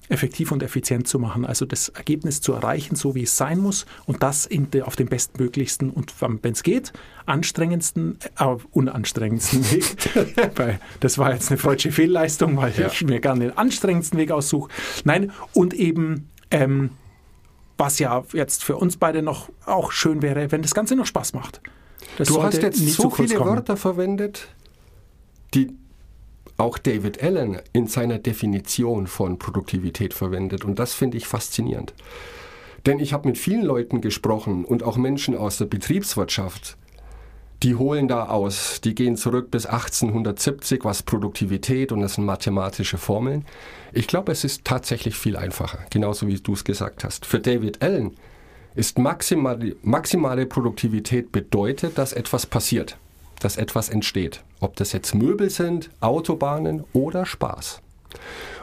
effektiv 0.09 0.51
und 0.51 0.61
effizient 0.63 1.07
zu 1.07 1.19
machen. 1.19 1.45
Also 1.45 1.65
das 1.65 1.89
Ergebnis 1.89 2.41
zu 2.41 2.53
erreichen, 2.53 2.95
so 2.95 3.15
wie 3.15 3.23
es 3.23 3.37
sein 3.37 3.59
muss 3.59 3.85
und 4.05 4.21
das 4.23 4.47
de, 4.49 4.81
auf 4.83 4.95
dem 4.95 5.07
bestmöglichsten 5.07 5.89
und 5.89 6.13
wenn 6.21 6.53
es 6.53 6.63
geht, 6.63 6.93
anstrengendsten, 7.25 8.17
äh, 8.39 8.55
unanstrengendsten 8.71 9.63
Weg. 9.71 9.95
Weil 10.55 10.79
das 10.99 11.17
war 11.17 11.33
jetzt 11.33 11.49
eine 11.51 11.57
freudsche 11.57 11.91
Fehlleistung, 11.91 12.57
weil 12.57 12.73
Ja. 12.77 12.87
ich 12.87 13.03
mir 13.03 13.19
gerne 13.19 13.45
den 13.47 13.57
anstrengendsten 13.57 14.19
Weg 14.19 14.31
aussuche. 14.31 14.69
Nein, 15.03 15.31
und 15.53 15.73
eben 15.73 16.29
ähm, 16.51 16.91
was 17.77 17.99
ja 17.99 18.23
jetzt 18.33 18.63
für 18.63 18.77
uns 18.77 18.97
beide 18.97 19.21
noch 19.21 19.49
auch 19.65 19.91
schön 19.91 20.21
wäre, 20.21 20.51
wenn 20.51 20.61
das 20.61 20.73
Ganze 20.73 20.95
noch 20.95 21.05
Spaß 21.05 21.33
macht. 21.33 21.61
Das 22.17 22.27
Du 22.29 22.41
hast 22.41 22.61
jetzt 22.61 22.77
so 22.79 23.09
viele 23.09 23.35
kommen. 23.35 23.51
Wörter 23.55 23.75
verwendet, 23.75 24.47
die 25.53 25.71
auch 26.57 26.77
David 26.77 27.21
Allen 27.21 27.59
in 27.73 27.87
seiner 27.87 28.19
Definition 28.19 29.07
von 29.07 29.39
Produktivität 29.39 30.13
verwendet. 30.13 30.63
Und 30.63 30.79
das 30.79 30.93
finde 30.93 31.17
ich 31.17 31.27
faszinierend. 31.27 31.93
Denn 32.85 32.99
ich 32.99 33.13
habe 33.13 33.27
mit 33.27 33.37
vielen 33.37 33.63
Leuten 33.63 34.01
gesprochen 34.01 34.63
und 34.63 34.83
auch 34.83 34.97
Menschen 34.97 35.35
aus 35.35 35.57
der 35.57 35.65
Betriebswirtschaft, 35.65 36.77
die 37.63 37.75
holen 37.75 38.07
da 38.07 38.27
aus, 38.27 38.81
die 38.81 38.93
gehen 38.93 39.15
zurück 39.15 39.49
bis 39.49 39.65
1870, 39.65 40.83
was 40.83 41.03
Produktivität 41.03 41.91
und 41.91 42.01
das 42.01 42.13
sind 42.13 42.25
mathematische 42.25 42.97
Formeln. 42.97 43.45
Ich 43.91 44.07
glaube, 44.07 44.31
es 44.31 44.43
ist 44.43 44.65
tatsächlich 44.65 45.15
viel 45.15 45.35
einfacher, 45.37 45.79
genauso 45.89 46.27
wie 46.27 46.35
du 46.35 46.53
es 46.53 46.63
gesagt 46.63 47.03
hast. 47.03 47.25
Für 47.25 47.39
David 47.39 47.81
Allen 47.81 48.11
ist 48.75 48.99
maximale, 48.99 49.77
maximale 49.81 50.45
Produktivität 50.45 51.31
bedeutet, 51.31 51.97
dass 51.97 52.13
etwas 52.13 52.45
passiert, 52.45 52.97
dass 53.39 53.57
etwas 53.57 53.89
entsteht. 53.89 54.43
Ob 54.59 54.75
das 54.75 54.91
jetzt 54.91 55.13
Möbel 55.13 55.49
sind, 55.49 55.89
Autobahnen 55.99 56.83
oder 56.93 57.25
Spaß. 57.25 57.81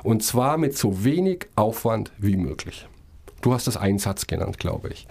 Und 0.02 0.22
zwar 0.22 0.56
mit 0.56 0.76
so 0.76 1.04
wenig 1.04 1.46
Aufwand 1.56 2.12
wie 2.18 2.36
möglich. 2.36 2.86
Du 3.42 3.52
hast 3.52 3.66
das 3.66 3.76
Einsatz 3.76 4.26
genannt, 4.26 4.58
glaube 4.58 4.88
ich. 4.88 5.06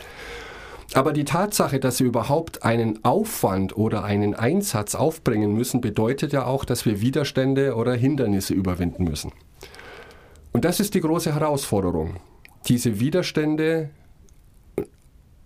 Aber 0.93 1.13
die 1.13 1.23
Tatsache, 1.23 1.79
dass 1.79 1.99
wir 1.99 2.07
überhaupt 2.07 2.63
einen 2.63 3.03
Aufwand 3.05 3.77
oder 3.77 4.03
einen 4.03 4.33
Einsatz 4.33 4.95
aufbringen 4.95 5.53
müssen, 5.53 5.79
bedeutet 5.79 6.33
ja 6.33 6.45
auch, 6.45 6.65
dass 6.65 6.85
wir 6.85 6.99
Widerstände 6.99 7.75
oder 7.75 7.93
Hindernisse 7.93 8.53
überwinden 8.53 9.05
müssen. 9.05 9.31
Und 10.51 10.65
das 10.65 10.81
ist 10.81 10.93
die 10.93 11.01
große 11.01 11.33
Herausforderung, 11.33 12.17
diese 12.67 12.99
Widerstände 12.99 13.89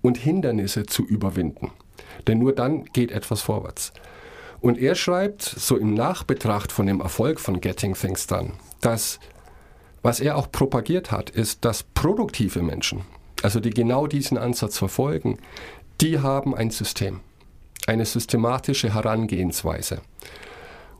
und 0.01 0.17
Hindernisse 0.17 0.87
zu 0.87 1.03
überwinden. 1.03 1.71
Denn 2.27 2.39
nur 2.39 2.53
dann 2.53 2.85
geht 2.85 3.11
etwas 3.11 3.41
vorwärts. 3.41 3.93
Und 4.65 4.79
er 4.79 4.95
schreibt, 4.95 5.43
so 5.43 5.77
im 5.77 5.93
Nachbetracht 5.93 6.71
von 6.71 6.87
dem 6.87 6.99
Erfolg 6.99 7.39
von 7.39 7.61
Getting 7.61 7.93
Things 7.93 8.25
Done, 8.25 8.53
dass 8.81 9.19
was 10.01 10.19
er 10.19 10.37
auch 10.37 10.51
propagiert 10.51 11.11
hat, 11.11 11.29
ist, 11.29 11.63
dass 11.65 11.83
produktive 11.83 12.63
Menschen, 12.63 13.01
also 13.43 13.59
die 13.59 13.69
genau 13.69 14.07
diesen 14.07 14.39
Ansatz 14.39 14.79
verfolgen, 14.79 15.37
die 16.01 16.17
haben 16.17 16.55
ein 16.55 16.71
System, 16.71 17.19
eine 17.85 18.07
systematische 18.07 18.91
Herangehensweise. 18.91 20.01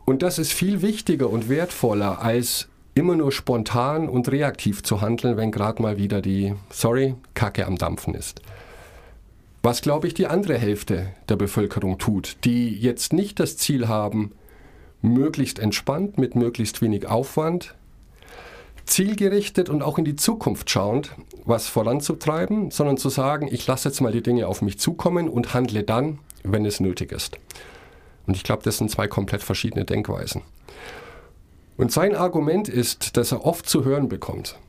Und 0.05 0.21
das 0.21 0.37
ist 0.37 0.53
viel 0.53 0.83
wichtiger 0.83 1.31
und 1.31 1.49
wertvoller, 1.49 2.21
als 2.21 2.67
immer 2.93 3.15
nur 3.15 3.31
spontan 3.31 4.07
und 4.07 4.29
reaktiv 4.29 4.83
zu 4.83 5.01
handeln, 5.01 5.37
wenn 5.37 5.49
gerade 5.49 5.81
mal 5.81 5.97
wieder 5.97 6.21
die, 6.21 6.53
sorry, 6.69 7.15
Kacke 7.33 7.65
am 7.65 7.79
Dampfen 7.79 8.13
ist. 8.13 8.41
Was, 9.65 9.81
glaube 9.81 10.05
ich, 10.05 10.13
die 10.13 10.27
andere 10.27 10.59
Hälfte 10.59 11.07
der 11.27 11.37
Bevölkerung 11.37 11.97
tut, 11.97 12.37
die 12.43 12.77
jetzt 12.77 13.13
nicht 13.13 13.39
das 13.39 13.57
Ziel 13.57 13.87
haben, 13.87 14.31
möglichst 15.01 15.57
entspannt, 15.57 16.19
mit 16.19 16.35
möglichst 16.35 16.83
wenig 16.83 17.07
Aufwand, 17.07 17.73
zielgerichtet 18.85 19.69
und 19.69 19.81
auch 19.81 19.97
in 19.97 20.05
die 20.05 20.15
Zukunft 20.15 20.69
schauend 20.69 21.15
was 21.45 21.67
voranzutreiben, 21.67 22.69
sondern 22.69 22.97
zu 22.97 23.09
sagen, 23.09 23.47
ich 23.51 23.65
lasse 23.65 23.89
jetzt 23.89 24.01
mal 24.01 24.11
die 24.11 24.21
Dinge 24.21 24.45
auf 24.45 24.61
mich 24.61 24.77
zukommen 24.77 25.27
und 25.27 25.55
handle 25.55 25.81
dann, 25.81 26.19
wenn 26.43 26.63
es 26.63 26.79
nötig 26.79 27.11
ist. 27.11 27.39
Und 28.27 28.37
ich 28.37 28.43
glaube, 28.43 28.61
das 28.61 28.77
sind 28.77 28.91
zwei 28.91 29.07
komplett 29.07 29.41
verschiedene 29.41 29.83
Denkweisen. 29.83 30.43
Und 31.75 31.91
sein 31.91 32.15
Argument 32.15 32.69
ist, 32.69 33.17
dass 33.17 33.31
er 33.31 33.43
oft 33.43 33.67
zu 33.67 33.83
hören 33.83 34.09
bekommt, 34.09 34.59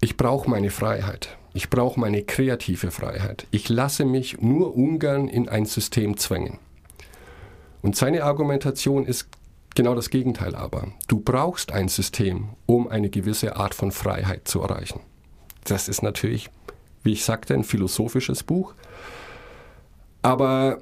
ich 0.00 0.16
brauche 0.16 0.50
meine 0.50 0.70
Freiheit. 0.70 1.38
Ich 1.54 1.68
brauche 1.68 2.00
meine 2.00 2.22
kreative 2.22 2.90
Freiheit. 2.90 3.46
Ich 3.50 3.68
lasse 3.68 4.04
mich 4.04 4.40
nur 4.40 4.74
ungern 4.74 5.28
in 5.28 5.48
ein 5.48 5.66
System 5.66 6.16
zwängen. 6.16 6.58
Und 7.82 7.96
seine 7.96 8.24
Argumentation 8.24 9.04
ist 9.04 9.28
genau 9.74 9.94
das 9.94 10.10
Gegenteil 10.10 10.54
aber. 10.54 10.88
Du 11.08 11.20
brauchst 11.20 11.72
ein 11.72 11.88
System, 11.88 12.50
um 12.66 12.88
eine 12.88 13.10
gewisse 13.10 13.56
Art 13.56 13.74
von 13.74 13.92
Freiheit 13.92 14.48
zu 14.48 14.62
erreichen. 14.62 15.00
Das 15.64 15.88
ist 15.88 16.02
natürlich, 16.02 16.48
wie 17.02 17.12
ich 17.12 17.24
sagte, 17.24 17.54
ein 17.54 17.64
philosophisches 17.64 18.42
Buch. 18.42 18.74
Aber 20.22 20.78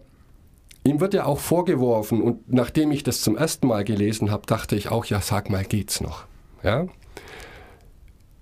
ihm 0.84 1.00
wird 1.00 1.14
ja 1.14 1.24
auch 1.24 1.38
vorgeworfen, 1.38 2.22
und 2.22 2.52
nachdem 2.52 2.92
ich 2.92 3.02
das 3.02 3.22
zum 3.22 3.36
ersten 3.36 3.66
Mal 3.66 3.84
gelesen 3.84 4.30
habe, 4.30 4.46
dachte 4.46 4.76
ich 4.76 4.90
auch, 4.90 5.04
ja, 5.06 5.20
sag 5.20 5.50
mal, 5.50 5.64
geht's 5.64 6.00
noch? 6.00 6.26
Ja? 6.62 6.86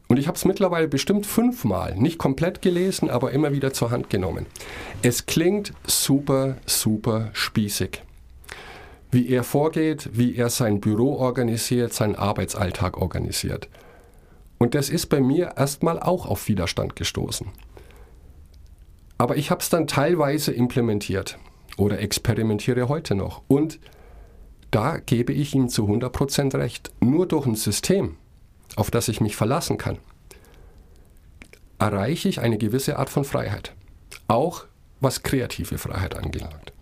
Und 0.08 0.18
ich 0.18 0.26
habe 0.26 0.36
es 0.36 0.46
mittlerweile 0.46 0.88
bestimmt 0.88 1.26
fünfmal, 1.26 1.94
nicht 1.94 2.18
komplett 2.18 2.62
gelesen, 2.62 3.10
aber 3.10 3.32
immer 3.32 3.52
wieder 3.52 3.74
zur 3.74 3.90
Hand 3.90 4.08
genommen. 4.08 4.46
Es 5.02 5.26
klingt 5.26 5.74
super, 5.86 6.56
super 6.64 7.28
spießig. 7.34 8.02
Wie 9.10 9.28
er 9.28 9.44
vorgeht, 9.44 10.08
wie 10.14 10.34
er 10.34 10.48
sein 10.48 10.80
Büro 10.80 11.16
organisiert, 11.16 11.92
seinen 11.92 12.14
Arbeitsalltag 12.14 12.96
organisiert. 12.96 13.68
Und 14.58 14.74
das 14.74 14.88
ist 14.88 15.06
bei 15.06 15.20
mir 15.20 15.52
erstmal 15.56 16.00
auch 16.00 16.26
auf 16.26 16.48
Widerstand 16.48 16.96
gestoßen. 16.96 17.46
Aber 19.18 19.36
ich 19.36 19.50
habe 19.50 19.60
es 19.60 19.68
dann 19.68 19.86
teilweise 19.86 20.52
implementiert 20.52 21.38
oder 21.76 22.00
experimentiere 22.00 22.88
heute 22.88 23.14
noch. 23.14 23.42
Und 23.46 23.78
da 24.70 24.98
gebe 24.98 25.32
ich 25.32 25.54
ihm 25.54 25.68
zu 25.68 25.86
100% 25.86 26.56
recht. 26.56 26.92
Nur 27.00 27.26
durch 27.26 27.46
ein 27.46 27.54
System, 27.54 28.16
auf 28.78 28.90
das 28.90 29.08
ich 29.08 29.20
mich 29.20 29.36
verlassen 29.36 29.76
kann, 29.78 29.98
erreiche 31.78 32.28
ich 32.28 32.40
eine 32.40 32.58
gewisse 32.58 32.98
Art 32.98 33.10
von 33.10 33.24
Freiheit. 33.24 33.72
Auch 34.28 34.64
was 35.00 35.22
kreative 35.22 35.78
Freiheit 35.78 36.16
angelangt. 36.16 36.72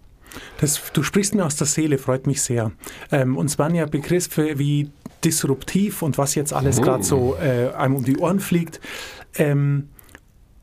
Das, 0.60 0.80
du 0.92 1.02
sprichst 1.02 1.34
mir 1.34 1.44
aus 1.44 1.56
der 1.56 1.66
Seele, 1.66 1.98
freut 1.98 2.26
mich 2.26 2.42
sehr. 2.42 2.72
Ähm, 3.10 3.36
uns 3.36 3.58
waren 3.58 3.74
ja 3.74 3.86
Begriffe 3.86 4.58
wie 4.58 4.90
disruptiv 5.24 6.02
und 6.02 6.18
was 6.18 6.34
jetzt 6.34 6.52
alles 6.52 6.78
oh. 6.78 6.82
gerade 6.82 7.02
so 7.02 7.36
äh, 7.36 7.70
einem 7.74 7.96
um 7.96 8.04
die 8.04 8.18
Ohren 8.18 8.40
fliegt. 8.40 8.80
Ähm, 9.34 9.88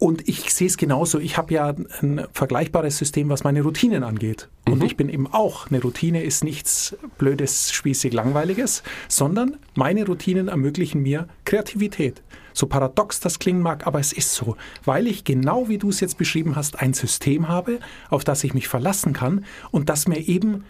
und 0.03 0.27
ich 0.27 0.53
sehe 0.53 0.67
es 0.67 0.75
genauso. 0.75 1.17
Ich 1.17 1.37
habe 1.37 1.53
ja 1.53 1.73
ein 2.01 2.27
vergleichbares 2.33 2.97
System, 2.97 3.29
was 3.29 3.45
meine 3.45 3.61
Routinen 3.61 4.03
angeht. 4.03 4.49
Und 4.67 4.79
mhm. 4.79 4.85
ich 4.85 4.97
bin 4.97 5.07
eben 5.07 5.27
auch, 5.27 5.67
eine 5.67 5.81
Routine 5.81 6.23
ist 6.23 6.43
nichts 6.43 6.97
Blödes, 7.17 7.71
Spießig, 7.71 8.11
Langweiliges, 8.11 8.83
sondern 9.07 9.55
meine 9.75 10.05
Routinen 10.05 10.49
ermöglichen 10.49 11.01
mir 11.01 11.29
Kreativität. 11.45 12.21
So 12.51 12.67
paradox 12.67 13.21
das 13.21 13.39
klingen 13.39 13.61
mag, 13.61 13.87
aber 13.87 14.01
es 14.01 14.11
ist 14.11 14.33
so, 14.33 14.57
weil 14.83 15.07
ich 15.07 15.23
genau 15.23 15.69
wie 15.69 15.77
du 15.77 15.87
es 15.87 16.01
jetzt 16.01 16.17
beschrieben 16.17 16.57
hast, 16.57 16.81
ein 16.81 16.93
System 16.93 17.47
habe, 17.47 17.79
auf 18.09 18.25
das 18.25 18.43
ich 18.43 18.53
mich 18.53 18.67
verlassen 18.67 19.13
kann 19.13 19.45
und 19.71 19.87
das 19.87 20.05
mir 20.09 20.19
eben, 20.19 20.65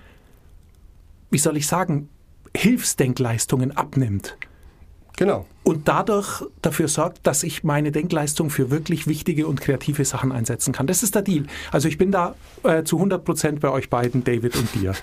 wie 1.31 1.39
soll 1.39 1.57
ich 1.57 1.65
sagen, 1.65 2.07
Hilfsdenkleistungen 2.55 3.71
abnimmt. 3.71 4.37
Genau. 5.17 5.45
Und 5.63 5.87
dadurch 5.87 6.43
dafür 6.61 6.87
sorgt, 6.87 7.25
dass 7.25 7.43
ich 7.43 7.63
meine 7.63 7.91
Denkleistung 7.91 8.49
für 8.49 8.71
wirklich 8.71 9.07
wichtige 9.07 9.47
und 9.47 9.61
kreative 9.61 10.03
Sachen 10.03 10.31
einsetzen 10.31 10.73
kann. 10.73 10.87
Das 10.87 11.03
ist 11.03 11.15
der 11.15 11.21
Deal. 11.21 11.45
Also 11.71 11.87
ich 11.87 11.97
bin 11.97 12.11
da 12.11 12.35
äh, 12.63 12.83
zu 12.83 12.97
100 12.97 13.23
Prozent 13.23 13.59
bei 13.59 13.69
euch 13.69 13.89
beiden, 13.89 14.23
David 14.23 14.55
und 14.55 14.73
dir. 14.73 14.93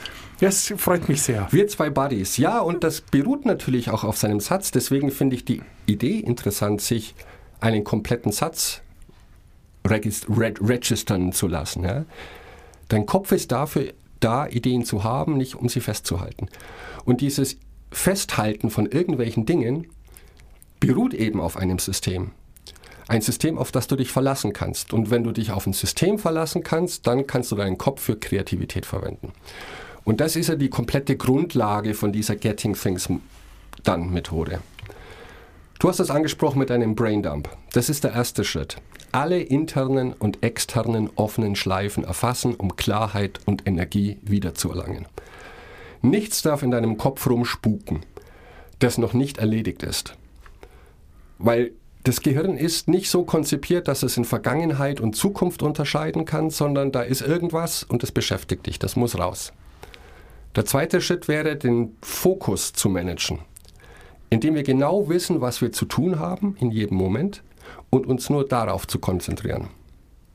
Das 0.40 0.72
freut 0.76 1.08
mich 1.08 1.22
sehr. 1.22 1.48
Wir 1.50 1.68
zwei 1.68 1.90
Buddies. 1.90 2.36
Ja, 2.36 2.60
und 2.60 2.82
das 2.82 3.00
beruht 3.00 3.46
natürlich 3.46 3.90
auch 3.90 4.04
auf 4.04 4.16
seinem 4.16 4.40
Satz. 4.40 4.70
Deswegen 4.70 5.10
finde 5.10 5.36
ich 5.36 5.44
die 5.44 5.62
Idee 5.86 6.18
interessant, 6.18 6.80
sich 6.80 7.14
einen 7.60 7.84
kompletten 7.84 8.32
Satz 8.32 8.82
registern 9.86 11.32
zu 11.32 11.46
lassen. 11.46 11.84
Ja? 11.84 12.04
Dein 12.88 13.06
Kopf 13.06 13.32
ist 13.32 13.52
dafür 13.52 13.92
da, 14.18 14.46
Ideen 14.46 14.84
zu 14.84 15.04
haben, 15.04 15.36
nicht 15.36 15.54
um 15.54 15.68
sie 15.68 15.80
festzuhalten. 15.80 16.48
Und 17.04 17.20
dieses 17.20 17.56
Festhalten 17.92 18.70
von 18.70 18.86
irgendwelchen 18.86 19.46
Dingen 19.46 19.86
beruht 20.80 21.14
eben 21.14 21.40
auf 21.40 21.56
einem 21.56 21.78
System. 21.78 22.32
Ein 23.06 23.20
System, 23.20 23.58
auf 23.58 23.72
das 23.72 23.86
du 23.86 23.96
dich 23.96 24.10
verlassen 24.10 24.52
kannst. 24.52 24.92
Und 24.92 25.10
wenn 25.10 25.24
du 25.24 25.32
dich 25.32 25.50
auf 25.50 25.66
ein 25.66 25.72
System 25.72 26.18
verlassen 26.18 26.62
kannst, 26.62 27.06
dann 27.06 27.26
kannst 27.26 27.52
du 27.52 27.56
deinen 27.56 27.78
Kopf 27.78 28.00
für 28.00 28.16
Kreativität 28.16 28.86
verwenden. 28.86 29.32
Und 30.04 30.20
das 30.20 30.36
ist 30.36 30.48
ja 30.48 30.54
die 30.56 30.70
komplette 30.70 31.16
Grundlage 31.16 31.94
von 31.94 32.12
dieser 32.12 32.36
Getting 32.36 32.74
Things 32.74 33.08
Done 33.84 34.06
Methode. 34.06 34.60
Du 35.78 35.88
hast 35.88 35.98
das 35.98 36.10
angesprochen 36.10 36.58
mit 36.58 36.70
einem 36.70 36.94
Braindump. 36.94 37.48
Das 37.72 37.88
ist 37.88 38.04
der 38.04 38.12
erste 38.12 38.44
Schritt. 38.44 38.76
Alle 39.12 39.40
internen 39.40 40.12
und 40.12 40.42
externen 40.42 41.10
offenen 41.16 41.56
Schleifen 41.56 42.04
erfassen, 42.04 42.54
um 42.54 42.76
Klarheit 42.76 43.40
und 43.46 43.66
Energie 43.66 44.18
wiederzuerlangen. 44.22 45.06
Nichts 46.02 46.42
darf 46.42 46.62
in 46.62 46.70
deinem 46.70 46.96
Kopf 46.96 47.26
rumspuken, 47.26 48.00
das 48.78 48.98
noch 48.98 49.14
nicht 49.14 49.38
erledigt 49.38 49.82
ist. 49.82 50.14
Weil 51.42 51.72
das 52.04 52.20
Gehirn 52.20 52.58
ist 52.58 52.86
nicht 52.86 53.10
so 53.10 53.24
konzipiert, 53.24 53.88
dass 53.88 54.02
es 54.02 54.18
in 54.18 54.26
Vergangenheit 54.26 55.00
und 55.00 55.16
Zukunft 55.16 55.62
unterscheiden 55.62 56.26
kann, 56.26 56.50
sondern 56.50 56.92
da 56.92 57.00
ist 57.00 57.22
irgendwas 57.22 57.82
und 57.82 58.02
es 58.02 58.12
beschäftigt 58.12 58.66
dich, 58.66 58.78
das 58.78 58.94
muss 58.94 59.18
raus. 59.18 59.54
Der 60.54 60.66
zweite 60.66 61.00
Schritt 61.00 61.28
wäre, 61.28 61.56
den 61.56 61.96
Fokus 62.02 62.74
zu 62.74 62.90
managen, 62.90 63.38
indem 64.28 64.54
wir 64.54 64.64
genau 64.64 65.08
wissen, 65.08 65.40
was 65.40 65.62
wir 65.62 65.72
zu 65.72 65.86
tun 65.86 66.18
haben 66.18 66.56
in 66.60 66.70
jedem 66.70 66.98
Moment 66.98 67.42
und 67.88 68.06
uns 68.06 68.28
nur 68.28 68.46
darauf 68.46 68.86
zu 68.86 68.98
konzentrieren. 68.98 69.68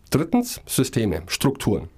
Drittens, 0.09 0.61
Systeme, 0.65 1.21
Strukturen. 1.27 1.89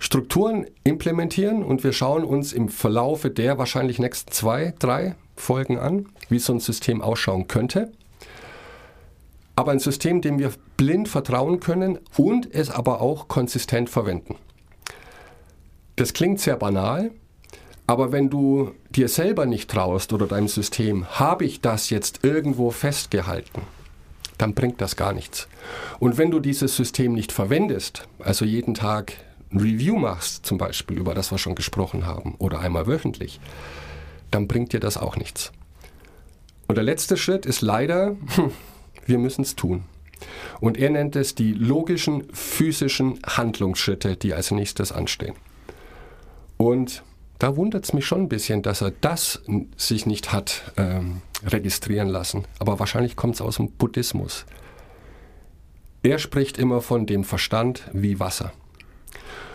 Strukturen 0.00 0.66
implementieren 0.82 1.62
und 1.62 1.84
wir 1.84 1.92
schauen 1.92 2.24
uns 2.24 2.52
im 2.52 2.68
Verlaufe 2.68 3.30
der 3.30 3.58
wahrscheinlich 3.58 4.00
nächsten 4.00 4.32
zwei, 4.32 4.74
drei 4.80 5.14
Folgen 5.36 5.78
an, 5.78 6.06
wie 6.28 6.40
so 6.40 6.52
ein 6.52 6.60
System 6.60 7.00
ausschauen 7.00 7.46
könnte 7.46 7.92
aber 9.58 9.72
ein 9.72 9.80
System, 9.80 10.20
dem 10.20 10.38
wir 10.38 10.52
blind 10.76 11.08
vertrauen 11.08 11.58
können 11.58 11.98
und 12.16 12.54
es 12.54 12.70
aber 12.70 13.00
auch 13.00 13.26
konsistent 13.26 13.90
verwenden. 13.90 14.36
Das 15.96 16.12
klingt 16.12 16.38
sehr 16.38 16.54
banal, 16.54 17.10
aber 17.88 18.12
wenn 18.12 18.30
du 18.30 18.70
dir 18.90 19.08
selber 19.08 19.46
nicht 19.46 19.68
traust 19.68 20.12
oder 20.12 20.28
deinem 20.28 20.46
System, 20.46 21.08
habe 21.10 21.44
ich 21.44 21.60
das 21.60 21.90
jetzt 21.90 22.20
irgendwo 22.22 22.70
festgehalten, 22.70 23.62
dann 24.38 24.54
bringt 24.54 24.80
das 24.80 24.94
gar 24.94 25.12
nichts. 25.12 25.48
Und 25.98 26.18
wenn 26.18 26.30
du 26.30 26.38
dieses 26.38 26.76
System 26.76 27.12
nicht 27.12 27.32
verwendest, 27.32 28.06
also 28.20 28.44
jeden 28.44 28.74
Tag 28.74 29.14
ein 29.50 29.58
Review 29.58 29.96
machst, 29.96 30.46
zum 30.46 30.58
Beispiel 30.58 30.96
über 30.96 31.14
das 31.14 31.32
wir 31.32 31.38
schon 31.38 31.56
gesprochen 31.56 32.06
haben, 32.06 32.36
oder 32.38 32.60
einmal 32.60 32.86
wöchentlich, 32.86 33.40
dann 34.30 34.46
bringt 34.46 34.72
dir 34.72 34.78
das 34.78 34.96
auch 34.98 35.16
nichts. 35.16 35.50
Und 36.68 36.76
der 36.76 36.84
letzte 36.84 37.16
Schritt 37.16 37.44
ist 37.44 37.60
leider, 37.60 38.14
wir 39.08 39.18
müssen 39.18 39.42
es 39.42 39.56
tun. 39.56 39.84
Und 40.60 40.78
er 40.78 40.90
nennt 40.90 41.16
es 41.16 41.34
die 41.34 41.52
logischen 41.52 42.24
physischen 42.32 43.18
Handlungsschritte, 43.24 44.16
die 44.16 44.34
als 44.34 44.50
nächstes 44.50 44.92
anstehen. 44.92 45.34
Und 46.56 47.02
da 47.38 47.56
wundert 47.56 47.84
es 47.84 47.92
mich 47.92 48.04
schon 48.04 48.22
ein 48.22 48.28
bisschen, 48.28 48.62
dass 48.62 48.80
er 48.80 48.90
das 48.90 49.42
sich 49.76 50.06
nicht 50.06 50.32
hat 50.32 50.72
ähm, 50.76 51.22
registrieren 51.44 52.08
lassen. 52.08 52.46
Aber 52.58 52.80
wahrscheinlich 52.80 53.14
kommt 53.14 53.36
es 53.36 53.40
aus 53.40 53.56
dem 53.56 53.70
Buddhismus. 53.70 54.44
Er 56.02 56.18
spricht 56.18 56.58
immer 56.58 56.80
von 56.80 57.06
dem 57.06 57.22
Verstand 57.22 57.88
wie 57.92 58.18
Wasser. 58.18 58.52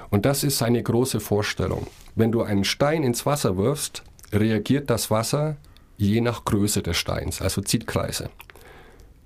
Und 0.09 0.25
das 0.25 0.43
ist 0.43 0.59
seine 0.59 0.81
große 0.81 1.19
Vorstellung. 1.19 1.87
Wenn 2.15 2.31
du 2.31 2.41
einen 2.41 2.63
Stein 2.63 3.03
ins 3.03 3.25
Wasser 3.25 3.57
wirfst, 3.57 4.03
reagiert 4.31 4.89
das 4.89 5.11
Wasser 5.11 5.57
je 5.97 6.21
nach 6.21 6.45
Größe 6.45 6.81
des 6.81 6.97
Steins, 6.97 7.41
also 7.41 7.61
zieht 7.61 7.87
Kreise. 7.87 8.29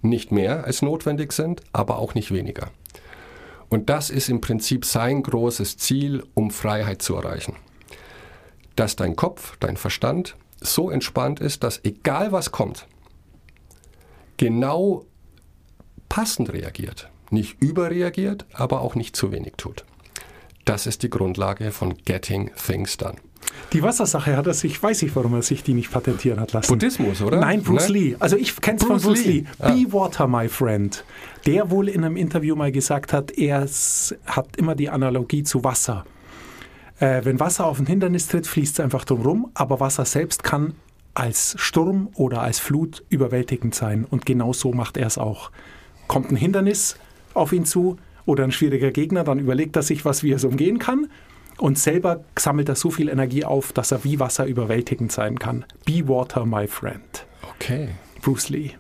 Nicht 0.08 0.32
mehr 0.32 0.64
als 0.64 0.82
notwendig 0.82 1.34
sind, 1.34 1.62
aber 1.74 1.98
auch 2.00 2.14
nicht 2.16 2.32
weniger. 2.32 2.72
Und 3.70 3.90
das 3.90 4.10
ist 4.10 4.30
im 4.30 4.40
Prinzip 4.40 4.86
sein 4.86 5.22
großes 5.22 5.78
Ziel, 5.78 6.24
um 6.34 6.52
Freiheit 6.52 7.02
zu 7.02 7.16
erreichen. 7.16 7.56
dass 8.78 8.96
dein 8.96 9.16
Kopf, 9.16 9.58
dein 9.60 9.76
Verstand 9.76 10.38
so 10.62 10.90
entspannt 10.90 11.40
ist, 11.40 11.64
dass 11.64 11.84
egal 11.84 12.32
was 12.32 12.52
kommt, 12.52 12.86
genau 14.38 15.06
passend 16.08 16.54
reagiert. 16.54 17.10
Nicht 17.32 17.62
überreagiert, 17.62 18.46
aber 18.54 18.82
auch 18.82 18.96
nicht 18.96 19.16
zu 19.16 19.32
wenig 19.32 19.54
tut. 19.58 19.84
Das 20.68 20.86
ist 20.86 21.02
die 21.02 21.10
Grundlage 21.10 21.72
von 21.72 21.96
Getting 22.04 22.52
Things 22.56 22.98
Done. 22.98 23.16
Die 23.72 23.82
Wassersache 23.82 24.36
hat 24.36 24.48
er 24.48 24.54
sich, 24.54 24.84
weiß 24.84 25.02
ich, 25.04 25.16
warum 25.16 25.36
er 25.36 25.42
sich 25.42 25.64
die 25.64 25.74
nicht 25.74 25.90
patentieren 25.92 26.42
hat 26.42 26.52
lassen. 26.52 26.68
Buddhismus, 26.68 27.22
oder? 27.22 27.40
Nein, 27.40 27.64
Bruce 27.64 27.88
Ne? 27.88 27.94
Lee. 27.94 28.16
Also 28.20 28.36
ich 28.36 28.60
kenne 28.60 28.78
es 28.78 28.84
von 28.84 29.00
Bruce 29.00 29.26
Lee. 29.26 29.32
Lee. 29.32 29.44
Ah. 29.60 29.72
Be 29.72 29.86
Water, 29.94 30.28
my 30.28 30.50
friend. 30.50 31.06
Der 31.46 31.72
wohl 31.72 31.88
in 31.88 32.04
einem 32.04 32.18
Interview 32.18 32.58
mal 32.58 32.74
gesagt 32.74 33.14
hat, 33.14 33.32
er 33.32 33.66
hat 34.26 34.58
immer 34.58 34.76
die 34.76 34.90
Analogie 34.90 35.44
zu 35.44 35.64
Wasser. 35.64 36.06
Äh, 37.00 37.22
wenn 37.24 37.40
Wasser 37.40 37.66
auf 37.66 37.80
ein 37.80 37.86
Hindernis 37.86 38.28
tritt, 38.28 38.46
fließt 38.46 38.80
es 38.80 38.84
einfach 38.84 39.06
drum 39.06 39.22
rum, 39.22 39.52
aber 39.54 39.80
Wasser 39.80 40.04
selbst 40.04 40.44
kann 40.44 40.74
als 41.14 41.56
Sturm 41.58 42.10
oder 42.16 42.42
als 42.42 42.60
Flut 42.60 43.06
überwältigend 43.08 43.74
sein. 43.74 44.04
Und 44.04 44.26
genau 44.26 44.52
so 44.52 44.74
macht 44.74 44.98
er 44.98 45.08
es 45.08 45.18
auch. 45.18 45.50
Kommt 46.08 46.30
ein 46.30 46.36
Hindernis 46.36 46.98
auf 47.34 47.54
ihn 47.54 47.64
zu 47.64 47.98
oder 48.28 48.44
ein 48.44 48.52
schwieriger 48.52 48.92
Gegner, 48.92 49.24
dann 49.24 49.40
überlegt 49.40 49.76
er 49.76 49.82
sich, 49.82 50.06
was 50.06 50.22
wie 50.22 50.32
er 50.32 50.36
es 50.36 50.44
umgehen 50.44 50.78
kann. 50.78 51.08
Und 51.58 51.80
selber 51.80 52.24
sammelt 52.38 52.70
er 52.70 52.76
so 52.76 52.92
viel 52.92 53.10
Energie 53.10 53.44
auf, 53.44 53.74
dass 53.74 53.92
er 53.92 54.04
wie 54.04 54.20
Wasser 54.20 54.46
überwältigend 54.46 55.12
sein 55.12 55.40
kann. 55.40 55.66
Be 55.86 56.08
water, 56.08 56.46
my 56.46 56.68
friend. 56.68 57.26
Okay. 57.56 57.90
Bruce 58.22 58.50
Lee. 58.50 58.72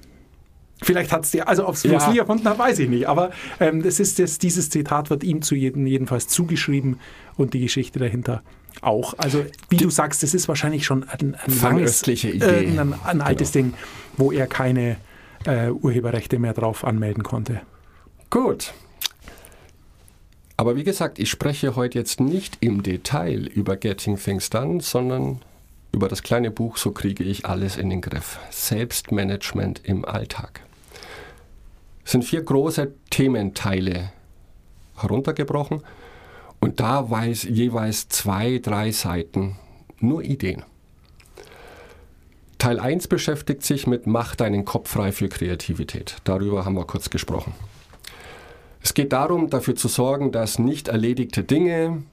Vielleicht 0.83 1.11
hat 1.11 1.23
es 1.23 1.31
dir, 1.31 1.47
also 1.47 1.67
ob 1.67 1.73
es 1.73 1.81
Bruce 1.81 2.03
Ja. 2.03 2.11
Lee 2.11 2.19
erfunden 2.19 2.47
hat, 2.47 2.59
weiß 2.59 2.77
ich 2.77 2.89
nicht. 2.89 3.07
Aber 3.07 3.31
ähm, 3.59 3.81
das 3.81 3.99
ist 3.99 4.19
das, 4.19 4.37
dieses 4.37 4.69
Zitat 4.69 5.09
wird 5.09 5.23
ihm 5.23 5.41
zu 5.41 5.55
jedem, 5.55 5.87
jedenfalls 5.87 6.27
zugeschrieben 6.27 6.99
und 7.35 7.55
die 7.55 7.61
Geschichte 7.61 7.97
dahinter 7.97 8.43
auch. 8.81 9.15
Also 9.17 9.43
wie 9.69 9.77
du 9.77 9.89
sagst, 9.89 10.21
das 10.21 10.35
ist 10.35 10.47
wahrscheinlich 10.47 10.85
schon 10.85 11.03
ein, 11.09 11.33
ein 11.35 11.51
Fangöstliche 11.51 12.29
Idee. 12.29 12.45
irgendein 12.45 12.93
ein 13.05 13.21
altes 13.21 13.51
Ding, 13.51 13.73
wo 14.17 14.31
er 14.31 14.45
keine 14.45 14.97
äh, 15.45 15.69
Urheberrechte 15.71 16.37
mehr 16.37 16.53
drauf 16.53 16.83
anmelden 16.83 17.23
konnte. 17.23 17.61
Gut. 18.29 18.73
Aber 20.59 20.75
wie 20.75 20.83
gesagt, 20.83 21.19
ich 21.19 21.29
spreche 21.29 21.75
heute 21.75 21.99
jetzt 21.99 22.19
nicht 22.19 22.57
im 22.61 22.81
Detail 22.81 23.45
über 23.45 23.77
Getting 23.77 24.17
Things 24.17 24.49
Done, 24.49 24.81
sondern 24.81 25.39
über 25.91 26.07
das 26.07 26.23
kleine 26.23 26.49
Buch 26.49 26.77
So 26.77 26.91
kriege 26.91 27.23
ich 27.23 27.45
alles 27.45 27.77
in 27.77 27.91
den 27.91 28.01
Griff. 28.01 28.39
Selbstmanagement 28.49 29.81
im 29.83 30.03
Alltag. 30.03 30.61
Es 32.03 32.11
sind 32.11 32.25
vier 32.25 32.41
große 32.41 32.91
Thementeile 33.11 34.11
heruntergebrochen 34.95 35.83
und 36.59 36.79
da 36.79 37.09
weiß 37.09 37.43
jeweils 37.43 38.09
zwei, 38.09 38.57
drei 38.57 38.91
Seiten 38.91 39.57
nur 39.99 40.23
Ideen. 40.23 40.63
Teil 42.57 42.79
1 42.79 43.07
beschäftigt 43.07 43.63
sich 43.63 43.85
mit 43.85 44.07
Mach 44.07 44.35
deinen 44.35 44.65
Kopf 44.65 44.89
frei 44.89 45.11
für 45.11 45.29
Kreativität. 45.29 46.17
Darüber 46.23 46.65
haben 46.65 46.75
wir 46.75 46.85
kurz 46.85 47.11
gesprochen. 47.11 47.53
Es 48.81 48.93
geht 48.93 49.13
darum, 49.13 49.49
dafür 49.49 49.75
zu 49.75 49.87
sorgen, 49.87 50.31
dass 50.31 50.59
nicht 50.59 50.87
erledigte 50.87 51.43
Dinge 51.43 52.03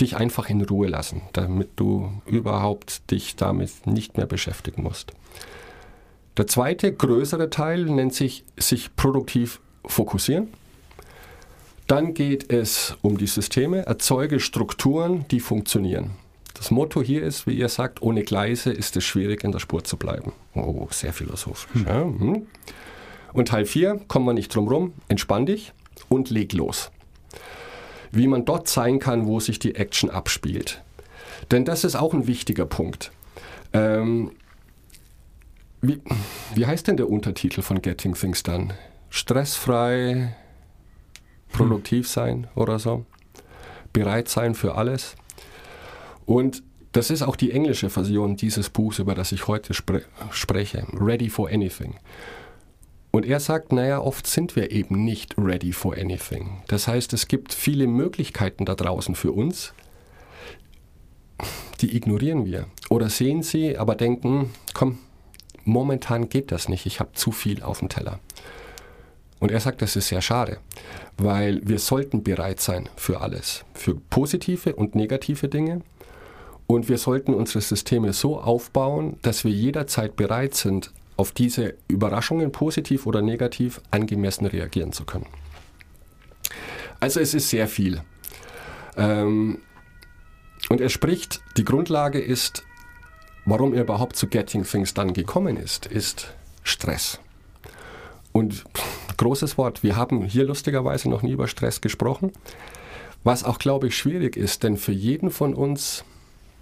dich 0.00 0.16
einfach 0.16 0.48
in 0.48 0.62
Ruhe 0.62 0.88
lassen, 0.88 1.22
damit 1.32 1.70
du 1.76 2.10
überhaupt 2.26 3.10
dich 3.10 3.36
damit 3.36 3.86
nicht 3.86 4.16
mehr 4.16 4.26
beschäftigen 4.26 4.82
musst. 4.82 5.12
Der 6.36 6.46
zweite, 6.46 6.92
größere 6.92 7.50
Teil 7.50 7.84
nennt 7.84 8.14
sich 8.14 8.44
sich 8.56 8.96
produktiv 8.96 9.60
fokussieren. 9.84 10.48
Dann 11.86 12.14
geht 12.14 12.52
es 12.52 12.96
um 13.02 13.18
die 13.18 13.26
Systeme, 13.26 13.84
erzeuge 13.84 14.40
Strukturen, 14.40 15.26
die 15.30 15.40
funktionieren. 15.40 16.12
Das 16.54 16.70
Motto 16.70 17.02
hier 17.02 17.22
ist, 17.22 17.46
wie 17.46 17.54
ihr 17.54 17.68
sagt, 17.68 18.02
ohne 18.02 18.22
Gleise 18.22 18.70
ist 18.72 18.96
es 18.96 19.04
schwierig, 19.04 19.44
in 19.44 19.52
der 19.52 19.58
Spur 19.58 19.82
zu 19.82 19.96
bleiben. 19.96 20.32
Oh, 20.54 20.86
sehr 20.90 21.12
philosophisch. 21.12 21.84
Ja, 21.84 22.02
hm. 22.02 22.46
Und 23.32 23.48
Teil 23.48 23.64
4, 23.64 24.00
kommen 24.08 24.26
wir 24.26 24.34
nicht 24.34 24.54
drum 24.54 24.68
rum, 24.68 24.92
entspann 25.08 25.46
dich 25.46 25.72
und 26.08 26.30
leg 26.30 26.52
los. 26.52 26.90
Wie 28.12 28.26
man 28.26 28.44
dort 28.44 28.68
sein 28.68 28.98
kann, 28.98 29.26
wo 29.26 29.40
sich 29.40 29.58
die 29.58 29.76
Action 29.76 30.10
abspielt. 30.10 30.82
Denn 31.50 31.64
das 31.64 31.84
ist 31.84 31.96
auch 31.96 32.12
ein 32.12 32.26
wichtiger 32.26 32.66
Punkt. 32.66 33.12
Ähm, 33.72 34.32
wie, 35.80 36.00
wie 36.54 36.66
heißt 36.66 36.88
denn 36.88 36.96
der 36.96 37.08
Untertitel 37.08 37.62
von 37.62 37.80
Getting 37.80 38.14
Things 38.14 38.42
Done? 38.42 38.74
Stressfrei, 39.08 40.36
produktiv 41.52 42.08
sein 42.08 42.48
oder 42.54 42.78
so? 42.78 43.06
Bereit 43.92 44.28
sein 44.28 44.54
für 44.54 44.74
alles? 44.74 45.16
Und 46.26 46.62
das 46.92 47.10
ist 47.10 47.22
auch 47.22 47.36
die 47.36 47.52
englische 47.52 47.88
Version 47.88 48.36
dieses 48.36 48.68
Buchs, 48.68 48.98
über 48.98 49.14
das 49.14 49.32
ich 49.32 49.46
heute 49.46 49.74
spre 49.74 50.02
spreche. 50.30 50.86
Ready 50.92 51.30
for 51.30 51.48
Anything. 51.48 51.94
Und 53.10 53.26
er 53.26 53.40
sagt, 53.40 53.72
naja, 53.72 54.00
oft 54.00 54.26
sind 54.26 54.54
wir 54.54 54.70
eben 54.70 55.04
nicht 55.04 55.34
ready 55.36 55.72
for 55.72 55.96
anything. 55.96 56.62
Das 56.68 56.86
heißt, 56.86 57.12
es 57.12 57.26
gibt 57.26 57.52
viele 57.52 57.86
Möglichkeiten 57.86 58.64
da 58.64 58.74
draußen 58.74 59.14
für 59.16 59.32
uns, 59.32 59.72
die 61.80 61.96
ignorieren 61.96 62.44
wir. 62.44 62.66
Oder 62.88 63.10
sehen 63.10 63.42
sie, 63.42 63.76
aber 63.76 63.96
denken, 63.96 64.50
komm, 64.74 64.98
momentan 65.64 66.28
geht 66.28 66.52
das 66.52 66.68
nicht, 66.68 66.86
ich 66.86 67.00
habe 67.00 67.12
zu 67.14 67.32
viel 67.32 67.62
auf 67.62 67.80
dem 67.80 67.88
Teller. 67.88 68.20
Und 69.40 69.50
er 69.50 69.60
sagt, 69.60 69.80
das 69.82 69.96
ist 69.96 70.08
sehr 70.08 70.20
schade, 70.20 70.58
weil 71.16 71.60
wir 71.64 71.78
sollten 71.78 72.22
bereit 72.22 72.60
sein 72.60 72.88
für 72.96 73.22
alles, 73.22 73.64
für 73.72 73.94
positive 73.94 74.76
und 74.76 74.94
negative 74.94 75.48
Dinge. 75.48 75.80
Und 76.66 76.88
wir 76.88 76.98
sollten 76.98 77.34
unsere 77.34 77.62
Systeme 77.62 78.12
so 78.12 78.38
aufbauen, 78.38 79.16
dass 79.22 79.42
wir 79.44 79.50
jederzeit 79.50 80.14
bereit 80.14 80.54
sind, 80.54 80.92
auf 81.20 81.32
diese 81.32 81.74
Überraschungen 81.86 82.50
positiv 82.50 83.06
oder 83.06 83.20
negativ 83.20 83.82
angemessen 83.90 84.46
reagieren 84.46 84.92
zu 84.92 85.04
können. 85.04 85.26
Also 86.98 87.20
es 87.20 87.34
ist 87.34 87.50
sehr 87.50 87.68
viel. 87.68 88.00
Ähm, 88.96 89.58
und 90.70 90.80
er 90.80 90.88
spricht, 90.88 91.42
die 91.58 91.64
Grundlage 91.64 92.18
ist, 92.18 92.64
warum 93.44 93.74
er 93.74 93.82
überhaupt 93.82 94.16
zu 94.16 94.28
Getting 94.28 94.64
Things 94.64 94.94
Done 94.94 95.12
gekommen 95.12 95.58
ist, 95.58 95.84
ist 95.84 96.32
Stress. 96.62 97.20
Und 98.32 98.64
großes 99.18 99.58
Wort, 99.58 99.82
wir 99.82 99.96
haben 99.96 100.24
hier 100.24 100.44
lustigerweise 100.44 101.10
noch 101.10 101.20
nie 101.20 101.32
über 101.32 101.48
Stress 101.48 101.82
gesprochen, 101.82 102.32
was 103.24 103.44
auch, 103.44 103.58
glaube 103.58 103.88
ich, 103.88 103.98
schwierig 103.98 104.38
ist, 104.38 104.62
denn 104.62 104.78
für 104.78 104.92
jeden 104.92 105.30
von 105.30 105.52
uns 105.52 106.02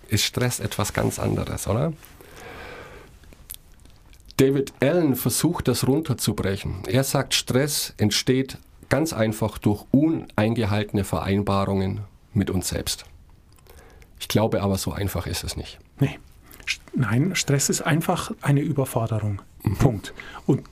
ist 0.09 0.25
Stress 0.25 0.59
etwas 0.59 0.92
ganz 0.92 1.21
anderes, 1.21 1.68
oder? 1.68 1.92
David 4.38 4.72
Allen 4.81 5.16
versucht 5.16 5.66
das 5.66 5.87
runterzubrechen. 5.87 6.85
Er 6.87 7.03
sagt, 7.03 7.35
Stress 7.35 7.92
entsteht 7.96 8.59
ganz 8.88 9.12
einfach 9.12 9.59
durch 9.59 9.85
uneingehaltene 9.90 11.03
Vereinbarungen 11.03 12.03
mit 12.33 12.48
uns 12.48 12.68
selbst. 12.68 13.05
Ich 14.20 14.29
glaube 14.29 14.62
aber, 14.62 14.79
so 14.79 14.92
einfach 14.92 15.27
ist 15.27 15.42
es 15.42 15.57
nicht. 15.57 15.79
Nee. 15.98 16.18
Nein, 16.94 17.35
Stress 17.35 17.68
ist 17.68 17.81
einfach 17.81 18.31
eine 18.40 18.61
Überforderung. 18.61 19.42
Punkt. 19.81 20.14
Und 20.46 20.62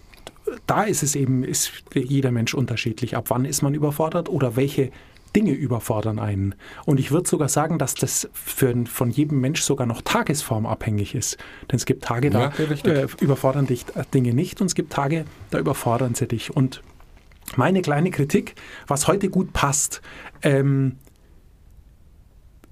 da 0.66 0.84
ist 0.84 1.02
es 1.02 1.16
eben, 1.16 1.42
ist 1.42 1.72
jeder 1.92 2.30
Mensch 2.30 2.54
unterschiedlich. 2.54 3.16
Ab 3.16 3.30
wann 3.30 3.44
ist 3.44 3.62
man 3.62 3.74
überfordert 3.74 4.28
oder 4.28 4.54
welche 4.54 4.92
Dinge 5.36 5.52
überfordern 5.52 6.18
einen? 6.18 6.54
Und 6.86 6.98
ich 6.98 7.10
würde 7.10 7.28
sogar 7.28 7.48
sagen, 7.48 7.78
dass 7.78 7.94
das 7.94 8.28
für, 8.32 8.74
von 8.86 9.10
jedem 9.10 9.40
Mensch 9.40 9.60
sogar 9.60 9.86
noch 9.86 10.00
tagesformabhängig 10.00 11.14
ist. 11.14 11.36
Denn 11.70 11.76
es 11.76 11.84
gibt 11.84 12.04
Tage, 12.04 12.30
da 12.30 12.52
Ja, 12.58 12.90
äh, 12.90 13.06
überfordern 13.20 13.66
dich 13.66 13.84
Dinge 14.14 14.32
nicht 14.32 14.60
und 14.62 14.68
es 14.68 14.74
gibt 14.74 14.92
Tage, 14.92 15.26
da 15.50 15.58
überfordern 15.58 16.14
sie 16.14 16.26
dich. 16.26 16.56
Und 16.56 16.82
meine 17.54 17.82
kleine 17.82 18.10
Kritik, 18.10 18.54
was 18.86 19.06
heute 19.08 19.28
gut 19.28 19.52
passt, 19.52 20.00
ähm, 20.40 20.96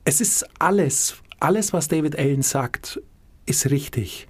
es 0.04 0.22
ist 0.22 0.46
alles, 0.58 1.16
alles, 1.40 1.74
was 1.74 1.88
David 1.88 2.18
Allen 2.18 2.42
sagt, 2.42 3.00
ist 3.44 3.70
richtig. 3.70 4.26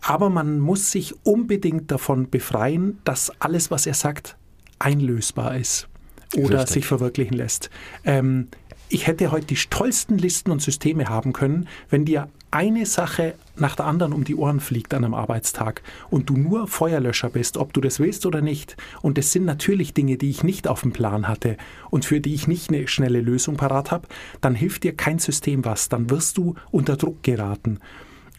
Aber 0.00 0.30
man 0.30 0.60
muss 0.60 0.90
sich 0.90 1.14
unbedingt 1.26 1.90
davon 1.90 2.30
befreien, 2.30 2.98
dass 3.04 3.30
alles, 3.38 3.70
was 3.70 3.86
er 3.86 3.94
sagt, 3.94 4.38
einlösbar 4.78 5.58
ist 5.58 5.89
oder 6.36 6.66
sich 6.66 6.86
verwirklichen 6.86 7.36
lässt. 7.36 7.70
Ähm, 8.04 8.48
ich 8.88 9.06
hätte 9.06 9.30
heute 9.30 9.46
die 9.46 9.54
tollsten 9.54 10.18
Listen 10.18 10.50
und 10.50 10.60
Systeme 10.60 11.08
haben 11.08 11.32
können, 11.32 11.68
wenn 11.90 12.04
dir 12.04 12.28
eine 12.50 12.86
Sache 12.86 13.34
nach 13.54 13.76
der 13.76 13.86
anderen 13.86 14.12
um 14.12 14.24
die 14.24 14.34
Ohren 14.34 14.58
fliegt 14.58 14.92
an 14.92 15.04
einem 15.04 15.14
Arbeitstag 15.14 15.82
und 16.10 16.28
du 16.28 16.36
nur 16.36 16.66
Feuerlöscher 16.66 17.30
bist, 17.30 17.56
ob 17.56 17.72
du 17.72 17.80
das 17.80 18.00
willst 18.00 18.26
oder 18.26 18.40
nicht. 18.40 18.76
Und 19.02 19.18
es 19.18 19.30
sind 19.30 19.44
natürlich 19.44 19.94
Dinge, 19.94 20.16
die 20.16 20.30
ich 20.30 20.42
nicht 20.42 20.66
auf 20.66 20.80
dem 20.80 20.92
Plan 20.92 21.28
hatte 21.28 21.56
und 21.90 22.04
für 22.04 22.20
die 22.20 22.34
ich 22.34 22.48
nicht 22.48 22.70
eine 22.70 22.88
schnelle 22.88 23.20
Lösung 23.20 23.56
parat 23.56 23.92
habe, 23.92 24.08
dann 24.40 24.56
hilft 24.56 24.82
dir 24.82 24.96
kein 24.96 25.20
System 25.20 25.64
was. 25.64 25.88
Dann 25.88 26.10
wirst 26.10 26.38
du 26.38 26.56
unter 26.72 26.96
Druck 26.96 27.22
geraten. 27.22 27.78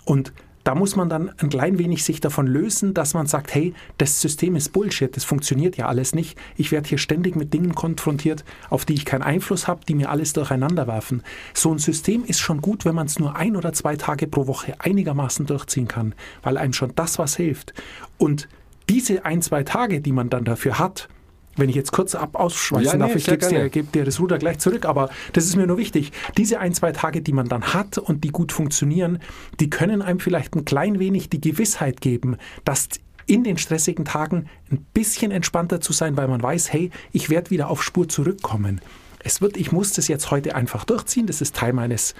Und 0.03 0.33
da 0.63 0.75
muss 0.75 0.95
man 0.95 1.09
dann 1.09 1.31
ein 1.39 1.49
klein 1.49 1.79
wenig 1.79 2.03
sich 2.03 2.21
davon 2.21 2.47
lösen, 2.47 2.93
dass 2.93 3.13
man 3.13 3.27
sagt, 3.27 3.53
hey, 3.53 3.73
das 3.97 4.21
System 4.21 4.55
ist 4.55 4.73
Bullshit, 4.73 5.15
das 5.15 5.23
funktioniert 5.23 5.77
ja 5.77 5.87
alles 5.87 6.13
nicht. 6.13 6.37
Ich 6.55 6.71
werde 6.71 6.89
hier 6.89 6.97
ständig 6.97 7.35
mit 7.35 7.53
Dingen 7.53 7.75
konfrontiert, 7.75 8.43
auf 8.69 8.85
die 8.85 8.93
ich 8.93 9.05
keinen 9.05 9.23
Einfluss 9.23 9.67
habe, 9.67 9.85
die 9.87 9.95
mir 9.95 10.09
alles 10.09 10.33
durcheinander 10.33 10.87
werfen. 10.87 11.23
So 11.53 11.71
ein 11.71 11.79
System 11.79 12.23
ist 12.23 12.39
schon 12.39 12.61
gut, 12.61 12.85
wenn 12.85 12.95
man 12.95 13.07
es 13.07 13.19
nur 13.19 13.35
ein 13.35 13.55
oder 13.55 13.73
zwei 13.73 13.95
Tage 13.95 14.27
pro 14.27 14.47
Woche 14.47 14.75
einigermaßen 14.79 15.45
durchziehen 15.45 15.87
kann, 15.87 16.13
weil 16.43 16.57
einem 16.57 16.73
schon 16.73 16.93
das 16.95 17.19
was 17.19 17.35
hilft. 17.35 17.73
Und 18.17 18.47
diese 18.89 19.25
ein, 19.25 19.41
zwei 19.41 19.63
Tage, 19.63 20.01
die 20.01 20.11
man 20.11 20.29
dann 20.29 20.43
dafür 20.43 20.77
hat, 20.77 21.07
wenn 21.55 21.69
ich 21.69 21.75
jetzt 21.75 21.91
kurz 21.91 22.15
ab 22.15 22.35
ausschweißen 22.35 22.85
Ja, 22.85 22.93
nee, 22.93 23.13
darf, 23.13 23.15
ich 23.15 23.25
gebe 23.25 23.47
dir, 23.47 23.69
geb 23.69 23.91
dir 23.91 24.05
das 24.05 24.19
Ruder 24.19 24.37
gleich 24.37 24.59
zurück, 24.59 24.85
aber 24.85 25.09
das 25.33 25.45
ist 25.45 25.55
mir 25.55 25.67
nur 25.67 25.77
wichtig. 25.77 26.11
Diese 26.37 26.59
ein, 26.59 26.73
zwei 26.73 26.91
Tage, 26.91 27.21
die 27.21 27.33
man 27.33 27.49
dann 27.49 27.73
hat 27.73 27.97
und 27.97 28.23
die 28.23 28.29
gut 28.29 28.51
funktionieren, 28.51 29.19
die 29.59 29.69
können 29.69 30.01
einem 30.01 30.19
vielleicht 30.19 30.55
ein 30.55 30.65
klein 30.65 30.99
wenig 30.99 31.29
die 31.29 31.41
Gewissheit 31.41 32.01
geben, 32.01 32.37
dass 32.63 32.89
in 33.27 33.43
den 33.43 33.57
stressigen 33.57 34.05
Tagen 34.05 34.47
ein 34.71 34.85
bisschen 34.93 35.31
entspannter 35.31 35.81
zu 35.81 35.93
sein, 35.93 36.17
weil 36.17 36.27
man 36.27 36.41
weiß, 36.41 36.73
hey, 36.73 36.91
ich 37.11 37.29
werde 37.29 37.51
wieder 37.51 37.69
auf 37.69 37.83
Spur 37.83 38.09
zurückkommen. 38.09 38.81
Es 39.23 39.41
wird, 39.41 39.57
ich 39.57 39.71
muss 39.71 39.93
das 39.93 40.07
jetzt 40.07 40.31
heute 40.31 40.55
einfach 40.55 40.83
durchziehen, 40.83 41.27
das 41.27 41.41
ist 41.41 41.55
Teil 41.55 41.73
meines 41.73 42.15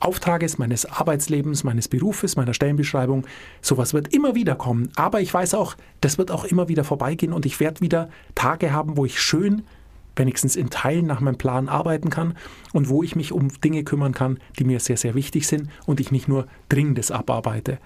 Auftrages, 0.00 0.58
meines 0.58 0.86
Arbeitslebens, 0.86 1.62
meines 1.62 1.88
Berufes, 1.88 2.36
meiner 2.36 2.54
Stellenbeschreibung. 2.54 3.26
Sowas 3.60 3.94
wird 3.94 4.12
immer 4.14 4.34
wieder 4.34 4.54
kommen. 4.54 4.90
Aber 4.96 5.20
ich 5.20 5.32
weiß 5.32 5.54
auch, 5.54 5.76
das 6.00 6.18
wird 6.18 6.30
auch 6.30 6.44
immer 6.44 6.68
wieder 6.68 6.84
vorbeigehen 6.84 7.32
und 7.32 7.46
ich 7.46 7.60
werde 7.60 7.80
wieder 7.82 8.08
Tage 8.34 8.72
haben, 8.72 8.96
wo 8.96 9.04
ich 9.04 9.20
schön, 9.20 9.62
wenigstens 10.16 10.56
in 10.56 10.70
Teilen 10.70 11.06
nach 11.06 11.20
meinem 11.20 11.38
Plan 11.38 11.68
arbeiten 11.68 12.10
kann 12.10 12.34
und 12.72 12.88
wo 12.88 13.02
ich 13.02 13.14
mich 13.14 13.32
um 13.32 13.48
Dinge 13.60 13.84
kümmern 13.84 14.12
kann, 14.12 14.38
die 14.58 14.64
mir 14.64 14.80
sehr, 14.80 14.96
sehr 14.96 15.14
wichtig 15.14 15.46
sind 15.46 15.70
und 15.86 16.00
ich 16.00 16.10
nicht 16.10 16.28
nur 16.28 16.46
Dringendes 16.68 17.10
abarbeite. 17.10 17.78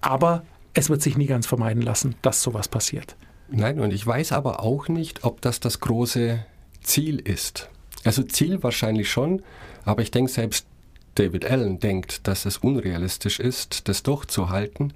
Aber 0.00 0.44
es 0.74 0.90
wird 0.90 1.02
sich 1.02 1.16
nie 1.16 1.26
ganz 1.26 1.46
vermeiden 1.46 1.82
lassen, 1.82 2.14
dass 2.22 2.42
sowas 2.42 2.68
passiert. 2.68 3.16
Nein, 3.48 3.80
und 3.80 3.92
ich 3.92 4.06
weiß 4.06 4.32
aber 4.32 4.60
auch 4.60 4.88
nicht, 4.88 5.24
ob 5.24 5.40
das 5.40 5.60
das 5.60 5.80
große 5.80 6.44
Ziel 6.82 7.18
ist. 7.18 7.70
Also 8.04 8.22
Ziel 8.22 8.62
wahrscheinlich 8.62 9.10
schon, 9.10 9.42
aber 9.84 10.02
ich 10.02 10.10
denke 10.10 10.30
selbst 10.30 10.66
David 11.16 11.50
Allen 11.50 11.80
denkt, 11.80 12.28
dass 12.28 12.44
es 12.44 12.58
unrealistisch 12.58 13.40
ist, 13.40 13.88
das 13.88 14.02
durchzuhalten. 14.02 14.92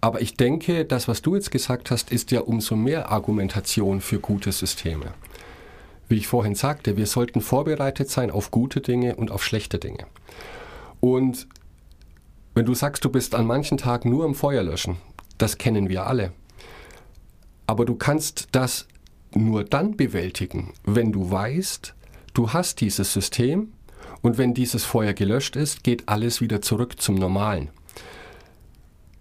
Aber 0.00 0.22
ich 0.22 0.34
denke, 0.34 0.84
das, 0.84 1.08
was 1.08 1.22
du 1.22 1.34
jetzt 1.34 1.50
gesagt 1.50 1.90
hast, 1.90 2.10
ist 2.10 2.30
ja 2.30 2.40
umso 2.40 2.76
mehr 2.76 3.10
Argumentation 3.10 4.00
für 4.00 4.18
gute 4.18 4.52
Systeme. 4.52 5.12
Wie 6.08 6.16
ich 6.16 6.26
vorhin 6.26 6.54
sagte, 6.54 6.96
wir 6.96 7.06
sollten 7.06 7.40
vorbereitet 7.40 8.08
sein 8.10 8.30
auf 8.30 8.50
gute 8.50 8.80
Dinge 8.80 9.16
und 9.16 9.30
auf 9.30 9.44
schlechte 9.44 9.78
Dinge. 9.78 10.06
Und 11.00 11.46
wenn 12.54 12.64
du 12.64 12.74
sagst, 12.74 13.04
du 13.04 13.10
bist 13.10 13.34
an 13.34 13.46
manchen 13.46 13.78
Tagen 13.78 14.10
nur 14.10 14.24
am 14.24 14.34
Feuer 14.34 14.62
löschen, 14.62 14.96
das 15.38 15.58
kennen 15.58 15.88
wir 15.88 16.06
alle. 16.06 16.32
Aber 17.66 17.84
du 17.84 17.94
kannst 17.94 18.48
das 18.52 18.86
nur 19.32 19.64
dann 19.64 19.96
bewältigen, 19.96 20.74
wenn 20.84 21.12
du 21.12 21.30
weißt, 21.30 21.94
du 22.34 22.52
hast 22.52 22.80
dieses 22.80 23.12
System 23.12 23.72
und 24.22 24.38
wenn 24.38 24.54
dieses 24.54 24.84
Feuer 24.84 25.12
gelöscht 25.12 25.56
ist, 25.56 25.82
geht 25.82 26.08
alles 26.08 26.40
wieder 26.40 26.60
zurück 26.60 27.00
zum 27.00 27.14
Normalen. 27.14 27.70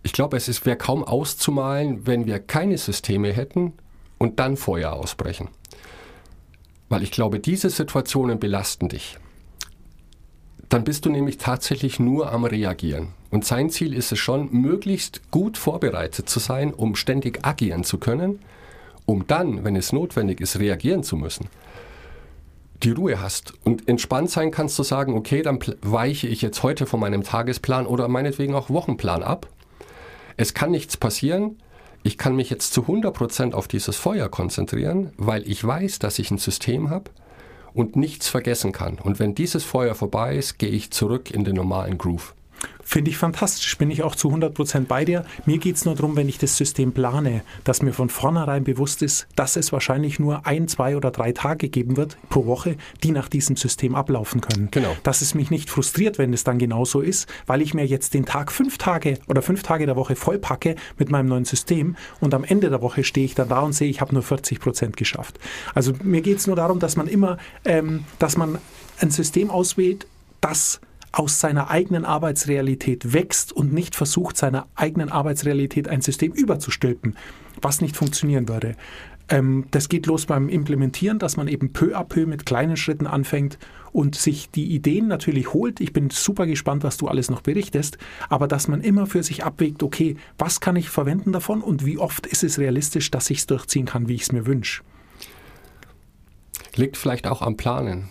Ich 0.04 0.14
glaube, 0.14 0.38
es 0.38 0.66
wäre 0.66 0.78
kaum 0.78 1.04
auszumalen, 1.04 2.06
wenn 2.08 2.26
wir 2.26 2.40
keine 2.40 2.78
Systeme 2.78 3.32
hätten 3.32 3.74
und 4.18 4.40
dann 4.40 4.58
Feuer 4.58 4.94
ausbrechen. 4.94 5.50
Weil 6.90 7.04
ich 7.04 7.12
glaube, 7.12 7.40
diese 7.40 7.70
Situationen 7.70 8.40
belasten 8.40 8.90
dich. 8.90 9.18
Dann 10.70 10.84
bist 10.84 11.06
du 11.06 11.10
nämlich 11.10 11.38
tatsächlich 11.38 12.00
nur 12.00 12.32
am 12.32 12.46
Reagieren. 12.46 13.10
Und 13.32 13.46
sein 13.46 13.70
Ziel 13.70 13.94
ist 13.94 14.12
es 14.12 14.20
schon, 14.20 14.52
möglichst 14.52 15.32
gut 15.32 15.58
vorbereitet 15.58 16.30
zu 16.30 16.40
sein, 16.40 16.74
um 16.74 16.96
ständig 16.96 17.46
agieren 17.46 17.84
zu 17.84 17.98
können, 17.98 18.40
um 19.06 19.26
dann, 19.28 19.64
wenn 19.64 19.76
es 19.76 19.94
notwendig 19.94 20.42
ist, 20.42 20.60
reagieren 20.60 21.04
zu 21.04 21.16
müssen 21.16 21.50
die 22.84 22.92
Ruhe 22.92 23.22
hast 23.22 23.54
und 23.64 23.88
entspannt 23.88 24.30
sein 24.30 24.52
kannst 24.52 24.76
zu 24.76 24.84
sagen, 24.84 25.16
okay, 25.16 25.42
dann 25.42 25.60
weiche 25.82 26.28
ich 26.28 26.42
jetzt 26.42 26.64
heute 26.64 26.86
von 26.86 27.00
meinem 27.00 27.24
Tagesplan 27.24 27.86
oder 27.86 28.08
meinetwegen 28.08 28.56
auch 28.56 28.70
Wochenplan 28.70 29.24
ab. 29.24 29.48
Es 30.38 30.54
kann 30.54 30.72
nichts 30.72 30.96
passieren. 30.96 31.58
Ich 32.04 32.18
kann 32.18 32.36
mich 32.36 32.50
jetzt 32.50 32.74
zu 32.74 32.84
100% 32.84 33.54
auf 33.54 33.68
dieses 33.68 33.98
Feuer 33.98 34.30
konzentrieren, 34.30 35.12
weil 35.18 35.46
ich 35.50 35.62
weiß, 35.62 36.00
dass 36.00 36.18
ich 36.20 36.32
ein 36.32 36.38
System 36.38 36.90
habe 36.90 37.12
und 37.74 37.98
nichts 37.98 38.30
vergessen 38.30 38.72
kann. 38.72 38.98
Und 39.00 39.20
wenn 39.20 39.36
dieses 39.36 39.66
Feuer 39.66 39.96
vorbei 39.96 40.38
ist, 40.38 40.58
gehe 40.58 40.70
ich 40.70 40.92
zurück 40.92 41.32
in 41.32 41.44
den 41.44 41.56
normalen 41.56 41.98
Groove. 41.98 42.34
Finde 42.90 43.12
ich 43.12 43.18
fantastisch, 43.18 43.78
bin 43.78 43.92
ich 43.92 44.02
auch 44.02 44.16
zu 44.16 44.30
100% 44.30 44.86
bei 44.88 45.06
dir. 45.06 45.24
Mir 45.46 45.60
geht 45.60 45.76
es 45.76 45.86
nur 45.86 45.94
darum, 45.94 46.16
wenn 46.16 46.28
ich 46.28 46.40
das 46.40 46.58
System 46.58 46.92
plane, 46.92 47.44
dass 47.64 47.84
mir 47.84 47.94
von 47.94 48.10
vornherein 48.10 48.64
bewusst 48.64 49.04
ist, 49.04 49.28
dass 49.36 49.58
es 49.58 49.72
wahrscheinlich 49.72 50.20
nur 50.20 50.48
ein, 50.48 50.68
zwei 50.68 50.98
oder 50.98 51.12
drei 51.12 51.32
Tage 51.32 51.70
geben 51.70 51.98
wird 51.98 52.18
pro 52.30 52.48
Woche, 52.48 52.78
die 53.04 53.12
nach 53.12 53.30
diesem 53.30 53.58
System 53.58 53.94
ablaufen 53.94 54.42
können. 54.42 54.70
Genau. 54.72 54.98
Dass 55.04 55.22
es 55.22 55.36
mich 55.36 55.52
nicht 55.52 55.70
frustriert, 55.70 56.18
wenn 56.18 56.34
es 56.34 56.44
dann 56.44 56.58
genauso 56.58 57.02
ist, 57.02 57.30
weil 57.46 57.62
ich 57.62 57.76
mir 57.76 57.86
jetzt 57.86 58.16
den 58.16 58.26
Tag 58.26 58.52
fünf 58.52 58.80
Tage 58.80 59.20
oder 59.28 59.44
fünf 59.44 59.62
Tage 59.62 59.86
der 59.86 59.96
Woche 59.96 60.16
vollpacke 60.16 60.76
mit 60.98 61.12
meinem 61.12 61.28
neuen 61.28 61.46
System 61.46 61.96
und 62.20 62.34
am 62.34 62.44
Ende 62.44 62.72
der 62.72 62.82
Woche 62.82 63.04
stehe 63.04 63.26
ich 63.26 63.36
dann 63.36 63.50
da 63.50 63.60
und 63.60 63.74
sehe, 63.74 63.90
ich 63.90 64.02
habe 64.02 64.16
nur 64.16 64.24
40% 64.24 64.96
geschafft. 64.96 65.40
Also 65.76 65.94
mir 66.04 66.22
geht 66.22 66.40
es 66.40 66.48
nur 66.48 66.56
darum, 66.56 66.80
dass 66.80 66.96
man 66.96 67.08
immer, 67.08 67.38
ähm, 67.66 68.06
dass 68.18 68.36
man 68.36 68.58
ein 69.00 69.12
System 69.12 69.52
auswählt, 69.52 70.08
das 70.42 70.82
aus 71.12 71.40
seiner 71.40 71.70
eigenen 71.70 72.06
Arbeitsrealität 72.06 73.14
wächst 73.14 73.52
und 73.52 73.74
nicht 73.74 73.96
versucht, 73.96 74.38
seiner 74.38 74.68
eigenen 74.76 75.10
Arbeitsrealität 75.10 75.88
ein 75.88 76.02
System 76.02 76.32
überzustülpen, 76.32 77.16
was 77.62 77.82
nicht 77.82 77.96
funktionieren 77.96 78.48
würde. 78.48 78.76
Ähm, 79.30 79.66
das 79.72 79.90
geht 79.90 80.08
los 80.08 80.26
beim 80.26 80.50
Implementieren, 80.50 81.20
dass 81.20 81.38
man 81.38 81.48
eben 81.48 81.72
peu 81.72 81.96
à 81.96 82.04
peu 82.04 82.26
mit 82.26 82.46
kleinen 82.46 82.78
Schritten 82.78 83.08
anfängt 83.08 83.58
und 83.92 84.16
sich 84.16 84.50
die 84.52 84.74
Ideen 84.74 85.08
natürlich 85.08 85.54
holt. 85.54 85.80
Ich 85.80 85.94
bin 85.94 86.10
super 86.10 86.46
gespannt, 86.46 86.84
was 86.84 86.98
du 86.98 87.08
alles 87.08 87.30
noch 87.30 87.42
berichtest, 87.42 87.98
aber 88.30 88.48
dass 88.48 88.68
man 88.68 88.82
immer 88.82 89.08
für 89.08 89.24
sich 89.24 89.44
abwägt, 89.44 89.84
okay, 89.84 90.18
was 90.38 90.60
kann 90.60 90.76
ich 90.76 90.90
verwenden 90.90 91.32
davon 91.32 91.62
und 91.62 91.86
wie 91.86 91.98
oft 91.98 92.28
ist 92.28 92.44
es 92.44 92.60
realistisch, 92.60 93.12
dass 93.12 93.30
ich 93.30 93.40
es 93.40 93.48
durchziehen 93.48 93.86
kann, 93.86 94.08
wie 94.08 94.16
ich 94.16 94.24
es 94.24 94.32
mir 94.32 94.46
wünsche. 94.46 94.84
Liegt 96.76 96.98
vielleicht 96.98 97.28
auch 97.28 97.42
am 97.42 97.58
Planen 97.58 98.10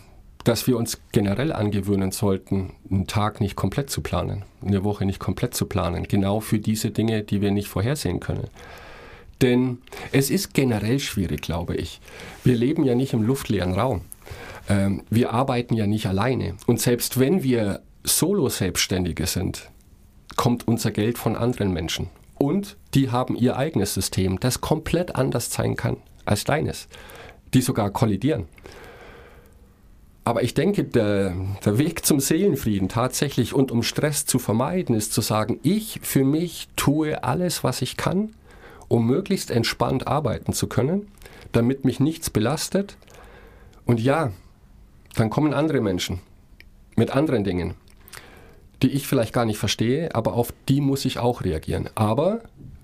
dass 0.48 0.66
wir 0.66 0.78
uns 0.78 0.98
generell 1.12 1.52
angewöhnen 1.52 2.10
sollten, 2.10 2.72
einen 2.90 3.06
Tag 3.06 3.42
nicht 3.42 3.54
komplett 3.54 3.90
zu 3.90 4.00
planen, 4.00 4.46
eine 4.64 4.82
Woche 4.82 5.04
nicht 5.04 5.18
komplett 5.18 5.52
zu 5.52 5.66
planen, 5.66 6.08
genau 6.08 6.40
für 6.40 6.58
diese 6.58 6.90
Dinge, 6.90 7.22
die 7.22 7.42
wir 7.42 7.50
nicht 7.50 7.68
vorhersehen 7.68 8.18
können. 8.18 8.48
Denn 9.42 9.76
es 10.10 10.30
ist 10.30 10.54
generell 10.54 11.00
schwierig, 11.00 11.42
glaube 11.42 11.76
ich. 11.76 12.00
Wir 12.44 12.56
leben 12.56 12.84
ja 12.84 12.94
nicht 12.94 13.12
im 13.12 13.24
luftleeren 13.24 13.74
Raum. 13.74 14.00
Ähm, 14.70 15.02
wir 15.10 15.34
arbeiten 15.34 15.74
ja 15.74 15.86
nicht 15.86 16.06
alleine. 16.06 16.54
Und 16.66 16.80
selbst 16.80 17.20
wenn 17.20 17.42
wir 17.42 17.82
Solo-Selbstständige 18.04 19.26
sind, 19.26 19.68
kommt 20.36 20.66
unser 20.66 20.92
Geld 20.92 21.18
von 21.18 21.36
anderen 21.36 21.74
Menschen. 21.74 22.08
Und 22.38 22.78
die 22.94 23.10
haben 23.10 23.36
ihr 23.36 23.58
eigenes 23.58 23.92
System, 23.92 24.40
das 24.40 24.62
komplett 24.62 25.14
anders 25.14 25.52
sein 25.52 25.76
kann 25.76 25.98
als 26.24 26.44
deines, 26.44 26.88
die 27.52 27.60
sogar 27.60 27.90
kollidieren. 27.90 28.46
Aber 30.28 30.42
ich 30.42 30.52
denke, 30.52 30.84
der, 30.84 31.34
der, 31.64 31.78
Weg 31.78 32.04
zum 32.04 32.20
Seelenfrieden 32.20 32.90
tatsächlich 32.90 33.54
und 33.54 33.70
um 33.72 33.82
Stress 33.82 34.26
zu 34.26 34.38
vermeiden, 34.38 34.94
ist 34.94 35.14
zu 35.14 35.22
sagen, 35.22 35.58
ich 35.62 36.00
für 36.02 36.22
mich 36.22 36.68
tue 36.76 37.24
alles, 37.24 37.64
was 37.64 37.80
ich 37.80 37.96
kann, 37.96 38.34
um 38.88 39.06
möglichst 39.06 39.50
entspannt 39.50 40.06
arbeiten 40.06 40.52
zu 40.52 40.66
können, 40.66 41.08
damit 41.52 41.86
mich 41.86 41.98
nichts 41.98 42.28
belastet. 42.28 42.98
Und 43.86 44.00
ja, 44.00 44.30
dann 45.14 45.30
kommen 45.30 45.54
andere 45.54 45.80
Menschen 45.80 46.20
mit 46.94 47.10
anderen 47.10 47.42
Dingen, 47.42 47.72
die 48.82 48.90
ich 48.90 49.06
vielleicht 49.06 49.32
gar 49.32 49.46
nicht 49.46 49.56
verstehe, 49.56 50.14
aber 50.14 50.34
auf 50.34 50.52
die 50.68 50.82
muss 50.82 51.06
ich 51.06 51.18
auch 51.18 51.42
reagieren. 51.42 51.88
Aber 51.94 52.42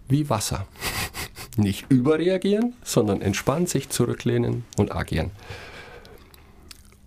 wie 0.09 0.31
Wasser. 0.31 0.67
Nicht 1.59 1.85
überreagieren, 1.91 2.73
sondern 2.83 3.21
entspannt 3.21 3.69
sich 3.69 3.91
zurücklehnen 3.91 4.65
und 4.79 4.97
agieren. 4.97 5.31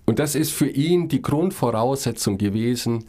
Und 0.08 0.20
das 0.20 0.36
ist 0.36 0.54
für 0.54 0.70
ihn 0.70 1.10
die 1.10 1.22
Grundvoraussetzung 1.22 2.38
gewesen, 2.38 3.04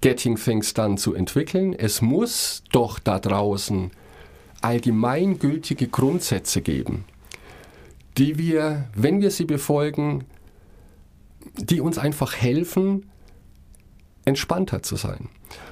Getting 0.00 0.36
Things 0.36 0.72
Done 0.72 0.96
zu 0.96 1.12
entwickeln. 1.12 1.74
Es 1.74 2.00
muss 2.00 2.62
doch 2.70 3.00
da 3.00 3.18
draußen 3.18 3.90
allgemeingültige 4.60 5.88
Grundsätze 5.88 6.62
geben, 6.62 7.04
die 8.16 8.38
wir, 8.38 8.88
wenn 8.94 9.20
wir 9.20 9.32
sie 9.32 9.46
befolgen, 9.46 10.24
die 11.56 11.80
uns 11.80 11.98
einfach 11.98 12.36
helfen, 12.36 13.10
entspannter 14.24 14.84
zu 14.84 14.94
sein. 14.94 15.30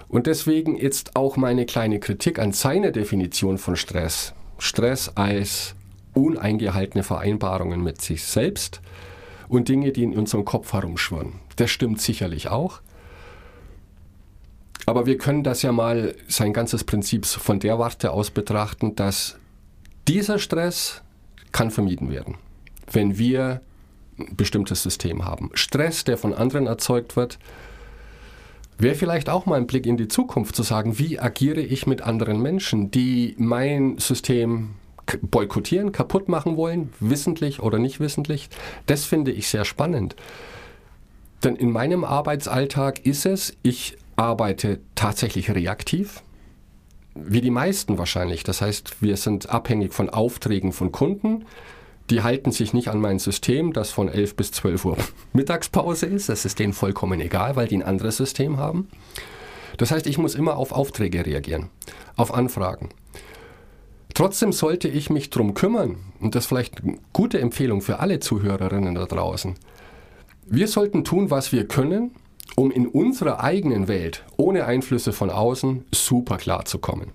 Und 0.08 0.26
deswegen 0.26 0.76
jetzt 0.76 1.14
auch 1.14 1.36
meine 1.36 1.64
kleine 1.64 2.00
Kritik 2.00 2.40
an 2.40 2.50
seiner 2.50 2.90
Definition 2.90 3.58
von 3.58 3.76
Stress. 3.76 4.34
Stress 4.58 5.12
als 5.14 5.76
uneingehaltene 6.12 7.04
Vereinbarungen 7.04 7.84
mit 7.84 8.00
sich 8.00 8.24
selbst 8.24 8.80
und 9.48 9.68
Dinge, 9.68 9.92
die 9.92 10.02
in 10.02 10.16
unserem 10.16 10.44
Kopf 10.44 10.72
herumschwirren. 10.72 11.34
Das 11.56 11.70
stimmt 11.70 12.00
sicherlich 12.00 12.48
auch. 12.48 12.80
Aber 14.86 15.06
wir 15.06 15.18
können 15.18 15.42
das 15.42 15.62
ja 15.62 15.72
mal 15.72 16.14
sein 16.28 16.52
ganzes 16.52 16.84
Prinzip 16.84 17.26
von 17.26 17.58
der 17.58 17.78
Warte 17.78 18.12
aus 18.12 18.30
betrachten, 18.30 18.94
dass 18.94 19.36
dieser 20.06 20.38
Stress 20.38 21.02
kann 21.50 21.70
vermieden 21.70 22.10
werden, 22.10 22.36
wenn 22.92 23.18
wir 23.18 23.60
ein 24.18 24.36
bestimmtes 24.36 24.82
System 24.82 25.24
haben. 25.24 25.50
Stress, 25.54 26.04
der 26.04 26.16
von 26.16 26.32
anderen 26.32 26.66
erzeugt 26.66 27.16
wird, 27.16 27.38
wäre 28.78 28.94
vielleicht 28.94 29.28
auch 29.28 29.46
mal 29.46 29.56
ein 29.56 29.66
Blick 29.66 29.86
in 29.86 29.96
die 29.96 30.08
Zukunft 30.08 30.54
zu 30.54 30.62
sagen, 30.62 30.98
wie 30.98 31.18
agiere 31.18 31.60
ich 31.60 31.86
mit 31.86 32.02
anderen 32.02 32.40
Menschen, 32.40 32.90
die 32.90 33.34
mein 33.38 33.98
System 33.98 34.74
boykottieren, 35.22 35.92
kaputt 35.92 36.28
machen 36.28 36.56
wollen, 36.56 36.92
wissentlich 37.00 37.60
oder 37.60 37.78
nicht 37.78 38.00
wissentlich. 38.00 38.48
Das 38.86 39.04
finde 39.04 39.32
ich 39.32 39.48
sehr 39.48 39.64
spannend. 39.64 40.16
Denn 41.44 41.56
in 41.56 41.70
meinem 41.70 42.04
Arbeitsalltag 42.04 43.04
ist 43.04 43.26
es, 43.26 43.56
ich 43.62 43.96
arbeite 44.16 44.80
tatsächlich 44.94 45.50
reaktiv, 45.50 46.22
wie 47.14 47.40
die 47.40 47.50
meisten 47.50 47.98
wahrscheinlich. 47.98 48.42
Das 48.42 48.60
heißt, 48.60 49.02
wir 49.02 49.16
sind 49.16 49.50
abhängig 49.50 49.92
von 49.92 50.10
Aufträgen 50.10 50.72
von 50.72 50.92
Kunden. 50.92 51.44
Die 52.10 52.22
halten 52.22 52.52
sich 52.52 52.72
nicht 52.72 52.88
an 52.88 53.00
mein 53.00 53.18
System, 53.18 53.72
das 53.72 53.90
von 53.90 54.08
11 54.08 54.36
bis 54.36 54.52
12 54.52 54.84
Uhr 54.84 54.96
Mittagspause 55.32 56.06
ist. 56.06 56.28
Das 56.28 56.44
ist 56.44 56.58
denen 56.58 56.72
vollkommen 56.72 57.20
egal, 57.20 57.56
weil 57.56 57.68
die 57.68 57.76
ein 57.76 57.82
anderes 57.82 58.16
System 58.16 58.58
haben. 58.58 58.88
Das 59.76 59.90
heißt, 59.90 60.06
ich 60.06 60.18
muss 60.18 60.34
immer 60.34 60.56
auf 60.56 60.72
Aufträge 60.72 61.26
reagieren, 61.26 61.68
auf 62.16 62.32
Anfragen. 62.32 62.88
Trotzdem 64.16 64.50
sollte 64.52 64.88
ich 64.88 65.10
mich 65.10 65.28
darum 65.28 65.52
kümmern, 65.52 65.96
und 66.20 66.34
das 66.34 66.44
ist 66.44 66.48
vielleicht 66.48 66.82
eine 66.82 66.96
gute 67.12 67.38
Empfehlung 67.38 67.82
für 67.82 67.98
alle 67.98 68.18
Zuhörerinnen 68.18 68.94
da 68.94 69.04
draußen. 69.04 69.56
Wir 70.46 70.68
sollten 70.68 71.04
tun, 71.04 71.30
was 71.30 71.52
wir 71.52 71.68
können, 71.68 72.12
um 72.54 72.70
in 72.70 72.86
unserer 72.86 73.40
eigenen 73.40 73.88
Welt 73.88 74.24
ohne 74.38 74.64
Einflüsse 74.64 75.12
von 75.12 75.28
außen 75.28 75.84
super 75.92 76.38
klar 76.38 76.64
zu 76.64 76.78
kommen. 76.78 77.12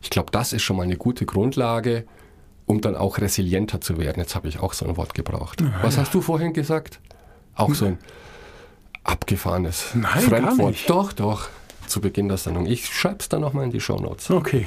Ich 0.00 0.10
glaube, 0.10 0.30
das 0.30 0.52
ist 0.52 0.62
schon 0.62 0.76
mal 0.76 0.84
eine 0.84 0.96
gute 0.96 1.26
Grundlage, 1.26 2.04
um 2.66 2.80
dann 2.80 2.94
auch 2.94 3.18
resilienter 3.18 3.80
zu 3.80 3.98
werden. 3.98 4.20
Jetzt 4.20 4.36
habe 4.36 4.46
ich 4.46 4.60
auch 4.60 4.74
so 4.74 4.86
ein 4.86 4.96
Wort 4.96 5.12
gebraucht. 5.12 5.60
Ja, 5.60 5.72
was 5.82 5.98
hast 5.98 6.14
du 6.14 6.20
vorhin 6.20 6.52
gesagt? 6.52 7.00
Auch 7.56 7.74
so 7.74 7.86
ein 7.86 7.98
abgefahrenes 9.02 9.86
Nein, 9.94 10.22
Fremdwort. 10.22 10.76
Doch, 10.86 11.12
doch, 11.12 11.48
zu 11.88 12.00
Beginn 12.00 12.28
der 12.28 12.36
Sendung. 12.36 12.66
Ich 12.66 12.94
schreibe 12.94 13.16
es 13.18 13.28
dann 13.28 13.40
nochmal 13.40 13.64
in 13.64 13.72
die 13.72 13.80
Show 13.80 13.96
Notes. 13.96 14.30
Okay. 14.30 14.66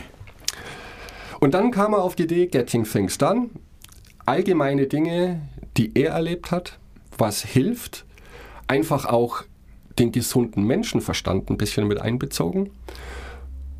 Und 1.40 1.54
dann 1.54 1.72
kam 1.72 1.94
er 1.94 2.02
auf 2.02 2.16
die 2.16 2.24
Idee, 2.24 2.48
Getting 2.48 2.84
Things 2.84 3.18
Done. 3.18 3.50
Allgemeine 4.26 4.88
Dinge, 4.88 5.42
die 5.78 5.92
er 5.96 6.12
erlebt 6.12 6.52
hat, 6.52 6.80
was 7.18 7.44
hilft. 7.44 8.06
Einfach 8.68 9.06
auch 9.06 9.44
den 10.00 10.12
gesunden 10.12 10.64
Menschenverstand 10.64 11.50
ein 11.50 11.58
bisschen 11.58 11.88
mit 11.88 12.02
einbezogen. 12.02 12.72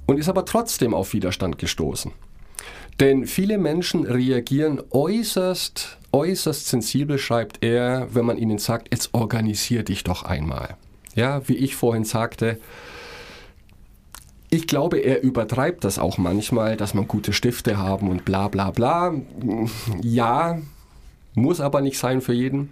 Und 0.06 0.20
ist 0.20 0.30
aber 0.30 0.46
trotzdem 0.46 0.94
auf 0.94 1.14
Widerstand 1.14 1.58
gestoßen. 1.58 2.12
Denn 3.00 3.28
viele 3.28 3.58
Menschen 3.58 4.06
reagieren 4.06 4.82
äußerst, 4.90 5.98
äußerst 6.12 6.68
sensibel, 6.68 7.20
schreibt 7.20 7.64
er, 7.64 8.08
wenn 8.16 8.26
man 8.26 8.38
ihnen 8.38 8.58
sagt, 8.58 8.88
jetzt 8.92 9.14
organisier 9.14 9.84
dich 9.84 10.04
doch 10.04 10.24
einmal. 10.24 10.78
Ja, 11.14 11.48
wie 11.48 11.58
ich 11.58 11.76
vorhin 11.76 12.06
sagte, 12.06 12.60
ich 14.50 14.68
glaube, 14.68 15.00
er 15.00 15.24
übertreibt 15.24 15.84
das 15.84 16.00
auch 16.00 16.18
manchmal, 16.18 16.78
dass 16.78 16.94
man 16.94 17.08
gute 17.08 17.34
Stifte 17.34 17.78
haben 17.78 18.10
und 18.10 18.26
bla 18.26 18.48
bla 18.48 18.72
bla. 18.72 19.14
Ja, 20.02 20.60
muss 21.34 21.60
aber 21.60 21.82
nicht 21.82 22.00
sein 22.00 22.22
für 22.22 22.34
jeden. 22.34 22.72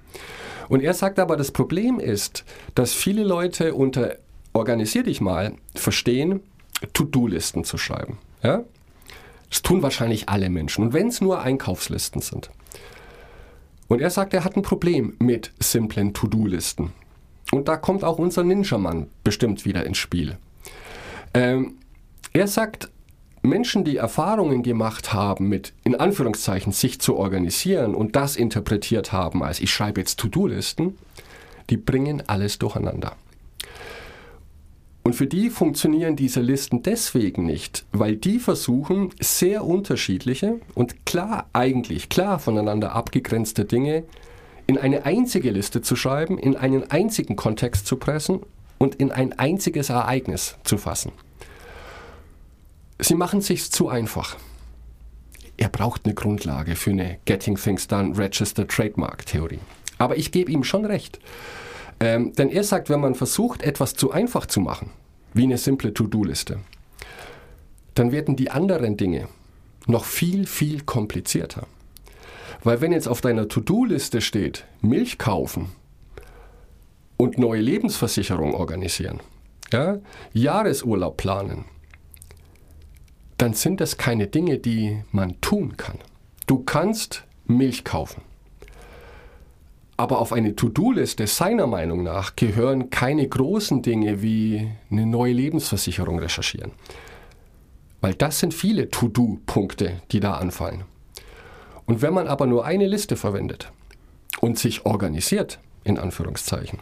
Und 0.70 0.82
er 0.82 0.94
sagt 0.94 1.20
aber, 1.20 1.38
das 1.38 1.52
Problem 1.52 2.00
ist, 2.00 2.44
dass 2.74 2.94
viele 2.94 3.24
Leute 3.24 3.76
unter 3.76 4.16
organisier 4.54 5.04
dich 5.04 5.22
mal 5.22 5.54
verstehen, 5.76 6.40
To-Do-Listen 6.94 7.64
zu 7.64 7.78
schreiben. 7.78 8.18
Ja? 8.42 8.64
Das 9.50 9.62
tun 9.62 9.84
wahrscheinlich 9.84 10.30
alle 10.30 10.50
Menschen. 10.50 10.86
Und 10.86 10.94
wenn 10.94 11.10
es 11.10 11.22
nur 11.22 11.42
Einkaufslisten 11.42 12.22
sind. 12.22 12.50
Und 13.88 14.02
er 14.02 14.10
sagt, 14.10 14.34
er 14.34 14.44
hat 14.44 14.56
ein 14.56 14.64
Problem 14.64 15.16
mit 15.20 15.52
simplen 15.60 16.14
To-Do-Listen. 16.14 16.94
Und 17.52 17.68
da 17.68 17.78
kommt 17.78 18.04
auch 18.04 18.18
unser 18.18 18.44
Ninja-Mann 18.44 19.08
bestimmt 19.24 19.66
wieder 19.66 19.86
ins 19.86 19.98
Spiel. 19.98 20.38
Ähm, 21.36 21.76
er 22.34 22.48
sagt, 22.48 22.90
Menschen, 23.44 23.84
die 23.84 23.98
Erfahrungen 23.98 24.64
gemacht 24.64 25.14
haben 25.14 25.48
mit, 25.48 25.74
in 25.84 25.96
Anführungszeichen, 25.96 26.72
sich 26.72 27.00
zu 27.00 27.16
organisieren 27.16 27.94
und 27.94 28.16
das 28.16 28.36
interpretiert 28.36 29.12
haben 29.12 29.44
als 29.44 29.60
ich 29.60 29.72
schreibe 29.72 30.02
jetzt 30.02 30.20
To-Do-Listen, 30.20 30.98
die 31.70 31.78
bringen 31.78 32.24
alles 32.28 32.58
durcheinander. 32.60 33.16
Und 35.04 35.14
für 35.14 35.28
die 35.28 35.52
funktionieren 35.52 36.16
diese 36.16 36.42
Listen 36.42 36.82
deswegen 36.82 37.46
nicht, 37.46 37.86
weil 37.92 38.16
die 38.16 38.40
versuchen, 38.40 39.12
sehr 39.20 39.64
unterschiedliche 39.64 40.60
und 40.74 41.06
klar, 41.06 41.48
eigentlich 41.54 42.10
klar 42.10 42.40
voneinander 42.40 42.94
abgegrenzte 42.94 43.66
Dinge 43.66 44.04
in 44.66 44.80
eine 44.80 45.06
einzige 45.06 45.52
Liste 45.52 45.84
zu 45.84 45.96
schreiben, 45.96 46.40
in 46.40 46.56
einen 46.56 46.90
einzigen 46.90 47.36
Kontext 47.36 47.86
zu 47.86 47.98
pressen 47.98 48.40
und 48.80 48.96
in 48.96 49.12
ein 49.12 49.38
einziges 49.38 49.90
Ereignis 49.90 50.58
zu 50.64 50.80
fassen. 50.80 51.12
Sie 53.00 53.16
machen 53.16 53.40
es 53.40 53.48
sich 53.48 53.72
zu 53.72 53.90
einfach. 53.90 54.38
Er 55.58 55.70
braucht 55.70 56.06
eine 56.06 56.14
Grundlage 56.14 56.76
für 56.76 56.92
eine 56.92 57.20
Getting 57.26 57.56
Things 57.56 57.88
Done 57.88 58.18
Register 58.18 58.68
Trademark 58.68 59.26
Theorie. 59.26 59.60
Aber 59.98 60.18
ich 60.18 60.32
gebe 60.32 60.52
ihm 60.52 60.64
schon 60.64 60.86
recht. 60.86 61.20
Ähm, 62.00 62.34
denn 62.34 62.50
er 62.50 62.64
sagt, 62.64 62.90
wenn 62.90 63.00
man 63.00 63.16
versucht, 63.16 63.62
etwas 63.62 63.96
zu 63.96 64.12
einfach 64.12 64.46
zu 64.46 64.60
machen, 64.60 64.92
wie 65.34 65.44
eine 65.44 65.58
simple 65.58 65.94
To-Do-Liste, 65.94 66.60
dann 67.96 68.12
werden 68.12 68.36
die 68.36 68.52
anderen 68.52 68.98
Dinge 68.98 69.30
noch 69.88 70.04
viel, 70.04 70.46
viel 70.46 70.82
komplizierter. 70.82 71.68
Weil 72.64 72.82
wenn 72.82 72.92
jetzt 72.92 73.08
auf 73.08 73.22
deiner 73.22 73.48
To-Do-Liste 73.48 74.22
steht, 74.22 74.66
Milch 74.82 75.18
kaufen 75.18 75.72
und 77.18 77.38
neue 77.38 77.62
Lebensversicherung 77.62 78.54
organisieren, 78.54 79.22
ja, 79.72 80.00
Jahresurlaub 80.34 81.18
planen, 81.18 81.66
dann 83.38 83.54
sind 83.54 83.82
das 83.82 83.98
keine 83.98 84.28
Dinge, 84.28 84.58
die 84.58 85.02
man 85.12 85.40
tun 85.42 85.78
kann. 85.78 86.00
Du 86.48 86.60
kannst 86.60 87.24
Milch 87.46 87.84
kaufen. 87.84 88.22
Aber 89.98 90.20
auf 90.20 90.34
eine 90.34 90.56
To-Do-Liste 90.56 91.26
seiner 91.26 91.68
Meinung 91.68 92.04
nach 92.04 92.36
gehören 92.36 92.90
keine 92.90 93.28
großen 93.28 93.82
Dinge 93.82 94.22
wie 94.22 94.70
eine 94.92 95.06
neue 95.06 95.34
Lebensversicherung 95.34 96.20
recherchieren. 96.20 96.72
Weil 98.02 98.14
das 98.14 98.40
sind 98.40 98.54
viele 98.54 98.90
To-Do-Punkte, 98.90 100.02
die 100.12 100.20
da 100.20 100.34
anfallen. 100.34 100.84
Und 101.86 102.02
wenn 102.02 102.14
man 102.14 102.28
aber 102.28 102.46
nur 102.46 102.66
eine 102.66 102.88
Liste 102.88 103.16
verwendet 103.16 103.72
und 104.42 104.60
sich 104.60 104.86
organisiert, 104.86 105.60
in 105.84 105.98
Anführungszeichen, 105.98 106.80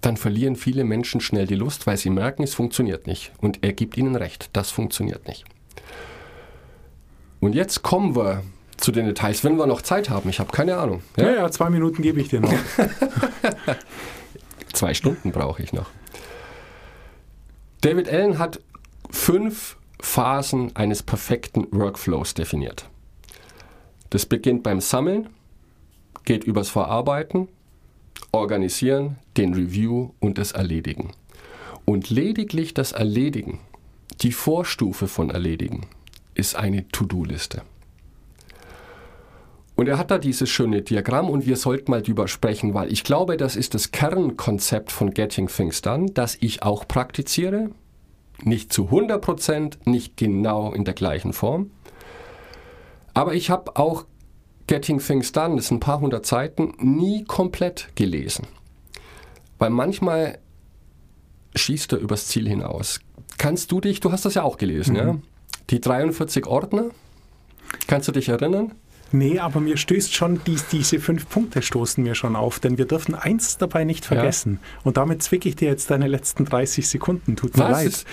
dann 0.00 0.16
verlieren 0.16 0.56
viele 0.56 0.84
Menschen 0.84 1.20
schnell 1.20 1.46
die 1.46 1.54
Lust, 1.54 1.86
weil 1.86 1.96
sie 1.96 2.10
merken, 2.10 2.42
es 2.42 2.54
funktioniert 2.54 3.06
nicht. 3.06 3.32
Und 3.40 3.58
er 3.62 3.72
gibt 3.72 3.96
ihnen 3.96 4.16
recht, 4.16 4.50
das 4.52 4.70
funktioniert 4.70 5.28
nicht. 5.28 5.44
Und 7.40 7.54
jetzt 7.54 7.82
kommen 7.82 8.16
wir 8.16 8.42
zu 8.76 8.92
den 8.92 9.06
Details, 9.06 9.44
wenn 9.44 9.56
wir 9.56 9.66
noch 9.66 9.82
Zeit 9.82 10.10
haben. 10.10 10.28
Ich 10.28 10.40
habe 10.40 10.52
keine 10.52 10.76
Ahnung. 10.76 11.02
Ja, 11.16 11.24
ja, 11.24 11.34
ja 11.36 11.50
zwei 11.50 11.70
Minuten 11.70 12.02
gebe 12.02 12.20
ich 12.20 12.28
dir 12.28 12.40
noch. 12.40 12.52
zwei 14.72 14.94
Stunden 14.94 15.32
brauche 15.32 15.62
ich 15.62 15.72
noch. 15.72 15.90
David 17.80 18.08
Allen 18.08 18.38
hat 18.38 18.60
fünf 19.10 19.76
Phasen 20.00 20.74
eines 20.74 21.02
perfekten 21.02 21.66
Workflows 21.70 22.34
definiert. 22.34 22.88
Das 24.10 24.26
beginnt 24.26 24.62
beim 24.62 24.80
Sammeln, 24.80 25.28
geht 26.24 26.44
übers 26.44 26.68
Verarbeiten, 26.68 27.48
Organisieren, 28.32 29.16
den 29.36 29.54
Review 29.54 30.10
und 30.20 30.38
das 30.38 30.52
Erledigen. 30.52 31.12
Und 31.84 32.10
lediglich 32.10 32.74
das 32.74 32.92
Erledigen, 32.92 33.60
die 34.20 34.32
Vorstufe 34.32 35.06
von 35.06 35.30
Erledigen, 35.30 35.86
ist 36.34 36.56
eine 36.56 36.88
To-Do-Liste. 36.88 37.62
Und 39.76 39.88
er 39.88 39.98
hat 39.98 40.10
da 40.10 40.18
dieses 40.18 40.48
schöne 40.48 40.82
Diagramm 40.82 41.28
und 41.28 41.46
wir 41.46 41.56
sollten 41.56 41.90
mal 41.90 42.02
drüber 42.02 42.28
sprechen, 42.28 42.74
weil 42.74 42.92
ich 42.92 43.02
glaube, 43.02 43.36
das 43.36 43.56
ist 43.56 43.74
das 43.74 43.90
Kernkonzept 43.90 44.92
von 44.92 45.10
Getting 45.10 45.48
Things 45.48 45.82
Done, 45.82 46.10
das 46.12 46.36
ich 46.40 46.62
auch 46.62 46.86
praktiziere. 46.86 47.70
Nicht 48.42 48.72
zu 48.72 48.88
100%, 48.88 49.78
nicht 49.84 50.16
genau 50.16 50.72
in 50.72 50.84
der 50.84 50.94
gleichen 50.94 51.32
Form. 51.32 51.70
Aber 53.14 53.34
ich 53.34 53.50
habe 53.50 53.76
auch 53.76 54.06
Getting 54.66 54.98
Things 54.98 55.32
Done, 55.32 55.56
das 55.56 55.68
sind 55.68 55.78
ein 55.78 55.80
paar 55.80 56.00
hundert 56.00 56.26
Seiten, 56.26 56.72
nie 56.78 57.24
komplett 57.24 57.88
gelesen. 57.94 58.46
Weil 59.58 59.70
manchmal 59.70 60.38
schießt 61.54 61.92
er 61.92 61.98
übers 61.98 62.26
Ziel 62.26 62.48
hinaus. 62.48 63.00
Kannst 63.38 63.72
du 63.72 63.80
dich, 63.80 64.00
du 64.00 64.12
hast 64.12 64.24
das 64.24 64.34
ja 64.34 64.42
auch 64.42 64.58
gelesen, 64.58 64.92
mhm. 64.92 64.98
ja? 64.98 65.16
Die 65.70 65.80
43 65.80 66.46
Ordner, 66.46 66.90
kannst 67.86 68.08
du 68.08 68.12
dich 68.12 68.28
erinnern? 68.28 68.72
Nee, 69.12 69.38
aber 69.38 69.60
mir 69.60 69.76
stößt 69.76 70.12
schon, 70.12 70.40
dies, 70.44 70.66
diese 70.66 70.98
fünf 70.98 71.28
Punkte 71.28 71.62
stoßen 71.62 72.02
mir 72.02 72.14
schon 72.14 72.34
auf, 72.34 72.58
denn 72.58 72.78
wir 72.78 72.86
dürfen 72.86 73.14
eins 73.14 73.58
dabei 73.58 73.84
nicht 73.84 74.04
vergessen. 74.04 74.58
Und 74.82 74.96
damit 74.96 75.22
zwicke 75.22 75.48
ich 75.48 75.56
dir 75.56 75.68
jetzt 75.68 75.90
deine 75.90 76.08
letzten 76.08 76.44
30 76.44 76.88
Sekunden. 76.88 77.36
Tut 77.36 77.56
mir 77.56 77.64
Was 77.64 77.70
leid. 77.70 78.04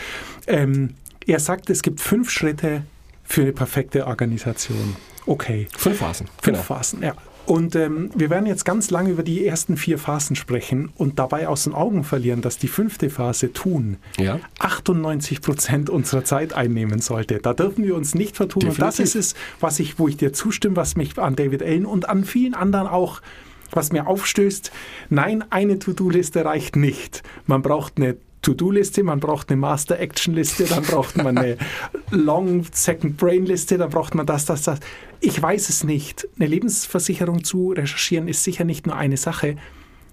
Ähm, 0.45 0.95
er 1.25 1.39
sagt, 1.39 1.69
es 1.71 1.81
gibt 1.81 2.01
fünf 2.01 2.29
Schritte 2.29 2.83
für 3.23 3.41
eine 3.41 3.51
perfekte 3.51 4.05
Organisation. 4.05 4.95
Okay. 5.25 5.67
Fünf 5.77 5.97
Phasen. 5.97 6.27
Fünf 6.27 6.41
Genau. 6.43 6.61
Phasen, 6.61 7.01
ja. 7.03 7.13
Und 7.47 7.75
ähm, 7.75 8.11
wir 8.15 8.29
werden 8.29 8.45
jetzt 8.45 8.65
ganz 8.65 8.91
lange 8.91 9.09
über 9.09 9.23
die 9.23 9.45
ersten 9.45 9.75
vier 9.75 9.97
Phasen 9.97 10.35
sprechen 10.35 10.91
und 10.95 11.17
dabei 11.17 11.47
aus 11.47 11.63
den 11.63 11.73
Augen 11.73 12.03
verlieren, 12.03 12.41
dass 12.41 12.59
die 12.59 12.67
fünfte 12.67 13.09
Phase 13.09 13.51
tun 13.51 13.97
Ja. 14.17 14.39
98 14.59 15.41
Prozent 15.41 15.89
unserer 15.89 16.23
Zeit 16.23 16.53
einnehmen 16.53 16.99
sollte. 17.01 17.39
Da 17.39 17.53
dürfen 17.53 17.83
wir 17.83 17.95
uns 17.95 18.13
nicht 18.15 18.37
vertun. 18.37 18.63
Und 18.69 18.79
das 18.81 18.99
ist 18.99 19.15
Definitiv. 19.15 19.33
es, 19.33 19.59
was 19.59 19.79
ich, 19.79 19.99
wo 19.99 20.07
ich 20.07 20.17
dir 20.17 20.33
zustimme, 20.33 20.75
was 20.75 20.95
mich 20.95 21.17
an 21.17 21.35
David 21.35 21.63
Allen 21.63 21.85
und 21.87 22.07
an 22.07 22.23
vielen 22.25 22.53
anderen 22.53 22.87
auch, 22.87 23.21
was 23.71 23.91
mir 23.91 24.05
aufstößt. 24.07 24.71
Nein, 25.09 25.43
eine 25.49 25.79
To-Do-Liste 25.79 26.45
reicht 26.45 26.75
nicht. 26.75 27.23
Man 27.47 27.63
braucht 27.63 27.97
eine 27.97 28.17
To-Do-Liste, 28.41 29.03
man 29.03 29.19
braucht 29.19 29.49
eine 29.49 29.59
Master-Action-Liste, 29.59 30.65
dann 30.65 30.83
braucht 30.83 31.17
man 31.17 31.37
eine 31.37 31.57
Long 32.11 32.65
Second 32.71 33.17
Brain-Liste, 33.17 33.77
dann 33.77 33.89
braucht 33.89 34.15
man 34.15 34.25
das, 34.25 34.45
das, 34.45 34.63
das. 34.63 34.79
Ich 35.19 35.39
weiß 35.41 35.69
es 35.69 35.83
nicht. 35.83 36.27
Eine 36.39 36.47
Lebensversicherung 36.47 37.43
zu 37.43 37.71
recherchieren 37.71 38.27
ist 38.27 38.43
sicher 38.43 38.63
nicht 38.63 38.87
nur 38.87 38.95
eine 38.95 39.17
Sache, 39.17 39.57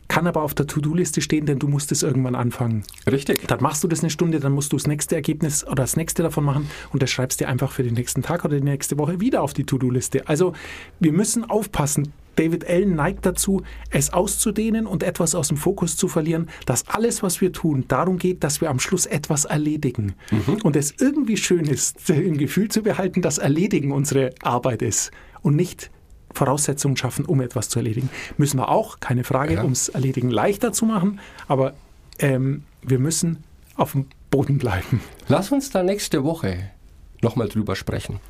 kann 0.08 0.26
aber 0.26 0.42
auf 0.42 0.54
der 0.54 0.66
To-Do-Liste 0.66 1.20
stehen, 1.20 1.46
denn 1.46 1.58
du 1.58 1.68
musst 1.68 1.92
es 1.92 2.02
irgendwann 2.02 2.34
anfangen. 2.34 2.82
Richtig. 3.10 3.46
Dann 3.46 3.62
machst 3.62 3.84
du 3.84 3.88
das 3.88 4.00
eine 4.00 4.10
Stunde, 4.10 4.40
dann 4.40 4.52
musst 4.52 4.72
du 4.72 4.76
das 4.76 4.86
nächste 4.86 5.14
Ergebnis 5.14 5.64
oder 5.64 5.82
das 5.82 5.96
nächste 5.96 6.22
davon 6.22 6.44
machen 6.44 6.70
und 6.92 7.02
das 7.02 7.10
schreibst 7.10 7.40
dir 7.40 7.48
einfach 7.48 7.72
für 7.72 7.82
den 7.82 7.94
nächsten 7.94 8.22
Tag 8.22 8.44
oder 8.44 8.56
die 8.56 8.64
nächste 8.64 8.98
Woche 8.98 9.20
wieder 9.20 9.42
auf 9.42 9.52
die 9.52 9.64
To-Do-Liste. 9.64 10.26
Also 10.26 10.54
wir 10.98 11.12
müssen 11.12 11.48
aufpassen. 11.48 12.12
David 12.38 12.68
Allen 12.68 12.94
neigt 12.94 13.26
dazu, 13.26 13.62
es 13.90 14.12
auszudehnen 14.12 14.86
und 14.86 15.02
etwas 15.02 15.34
aus 15.34 15.48
dem 15.48 15.56
Fokus 15.56 15.96
zu 15.96 16.06
verlieren, 16.06 16.48
dass 16.66 16.86
alles, 16.88 17.22
was 17.22 17.40
wir 17.40 17.52
tun, 17.52 17.84
darum 17.88 18.16
geht, 18.18 18.44
dass 18.44 18.60
wir 18.60 18.70
am 18.70 18.78
Schluss 18.78 19.06
etwas 19.06 19.44
erledigen. 19.44 20.14
Und 20.62 20.76
es 20.76 20.94
irgendwie 21.00 21.36
schön 21.36 21.64
ist, 21.64 22.08
im 22.10 22.38
Gefühl 22.38 22.68
zu 22.68 22.82
behalten, 22.82 23.22
dass 23.22 23.38
Erledigen 23.38 23.90
unsere 23.92 24.30
Arbeit 24.42 24.82
ist 24.82 25.10
und 25.42 25.56
nicht 25.56 25.90
Voraussetzungen 26.32 26.96
schaffen, 26.96 27.24
um 27.24 27.40
etwas 27.40 27.68
zu 27.68 27.80
erledigen. 27.80 28.08
Müssen 28.36 28.58
wir 28.58 28.68
auch, 28.68 29.00
keine 29.00 29.24
Frage, 29.24 29.54
Ja. 29.54 29.64
ums 29.64 29.88
Erledigen 29.88 30.30
leichter 30.30 30.72
zu 30.72 30.84
machen, 30.84 31.18
aber 31.48 31.74
ähm, 32.20 32.62
wir 32.82 32.98
müssen 33.00 33.42
auf 33.76 33.92
dem 33.92 34.06
Boden 34.30 34.58
bleiben. 34.58 35.00
Lass 35.28 35.50
uns 35.50 35.70
da 35.70 35.82
nächste 35.82 36.22
Woche 36.22 36.70
nochmal 37.22 37.48
drüber 37.48 37.74
sprechen. 37.74 38.20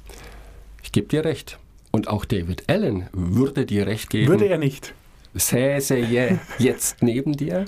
Ich 0.83 0.93
gebe 0.93 1.09
dir 1.09 1.25
recht. 1.25 1.59
Und 1.91 2.09
auch 2.09 2.25
David 2.25 2.69
Allen 2.69 3.09
würde 3.13 3.67
dir 3.67 3.87
recht 3.87 4.11
geben. 4.11 4.29
Würde 4.29 4.49
er 4.49 4.59
nicht. 4.59 4.95
säße 5.35 5.97
je 5.97 6.39
jetzt 6.59 7.03
neben 7.03 7.33
dir, 7.35 7.65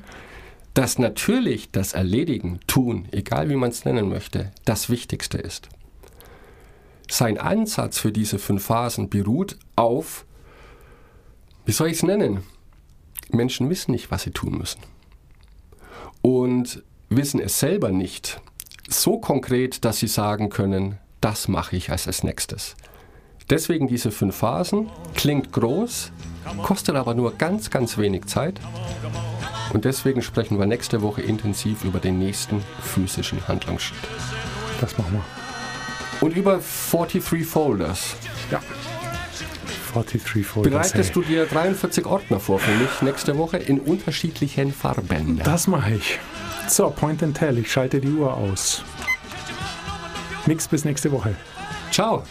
dass 0.75 0.99
natürlich 0.99 1.71
das 1.71 1.93
Erledigen, 1.95 2.61
Tun, 2.67 3.09
egal 3.13 3.49
wie 3.49 3.57
man 3.57 3.71
es 3.71 3.85
nennen 3.85 4.09
möchte, 4.09 4.53
das 4.65 4.89
Wichtigste 4.89 5.39
ist. 5.39 5.69
Sein 7.11 7.39
Ansatz 7.39 7.99
für 7.99 8.13
diese 8.13 8.39
fünf 8.39 8.65
Phasen 8.65 9.09
beruht 9.11 9.57
auf, 9.75 10.25
wie 11.65 11.73
soll 11.73 11.89
ich 11.89 11.95
es 11.95 12.03
nennen? 12.03 12.45
Menschen 13.31 13.69
wissen 13.69 13.93
nicht, 13.93 14.11
was 14.11 14.23
sie 14.23 14.31
tun 14.31 14.59
müssen. 14.59 14.81
Und 16.23 16.83
wissen 17.09 17.41
es 17.41 17.59
selber 17.59 17.91
nicht 17.91 18.41
so 18.89 19.19
konkret, 19.19 19.85
dass 19.85 19.99
sie 19.99 20.09
sagen 20.09 20.51
können, 20.51 20.99
das 21.21 21.49
mache 21.49 21.77
ich 21.77 21.91
als 21.91 22.07
als 22.07 22.23
nächstes. 22.23 22.77
Deswegen 23.51 23.89
diese 23.89 24.13
fünf 24.13 24.37
Phasen, 24.37 24.89
klingt 25.17 25.53
groß, 25.53 26.13
kostet 26.63 26.95
aber 26.95 27.15
nur 27.15 27.37
ganz, 27.37 27.69
ganz 27.71 27.99
wenig 27.99 28.27
Zeit. 28.27 28.61
Und 29.73 29.85
deswegen 29.85 30.23
sprechen 30.23 30.59
wir 30.59 30.67
nächste 30.67 31.03
Woche 31.03 31.23
intensiv 31.23 31.85
über 31.85 31.99
den 31.99 32.19
nächsten 32.19 32.63
physischen 32.81 33.47
Handlungsschritt. 33.47 33.99
Das 34.81 34.97
machen 34.99 35.15
wir. 35.15 36.27
Und 36.27 36.37
über 36.37 36.61
43 36.91 37.45
Folders. 37.45 38.17
Ja. 38.51 38.61
43 39.93 40.47
Folders. 40.47 40.73
Bereitest 40.73 41.17
du 41.17 41.23
dir 41.23 41.47
43 41.47 42.07
Ordner 42.07 42.39
vor 42.39 42.59
für 42.59 42.73
mich 42.73 43.03
nächste 43.03 43.37
Woche 43.37 43.57
in 43.57 43.81
unterschiedlichen 43.81 44.73
Farben? 44.73 45.41
Das 45.43 45.67
mache 45.67 45.95
ich. 45.95 46.19
So, 46.69 46.91
Point 46.91 47.23
and 47.23 47.37
Tell. 47.37 47.59
Ich 47.59 47.73
schalte 47.73 48.01
die 48.01 48.11
Uhr 48.11 48.33
aus. 48.33 48.85
Nix 50.47 50.69
bis 50.69 50.85
nächste 50.85 51.11
Woche. 51.11 51.35
Ciao! 51.91 52.23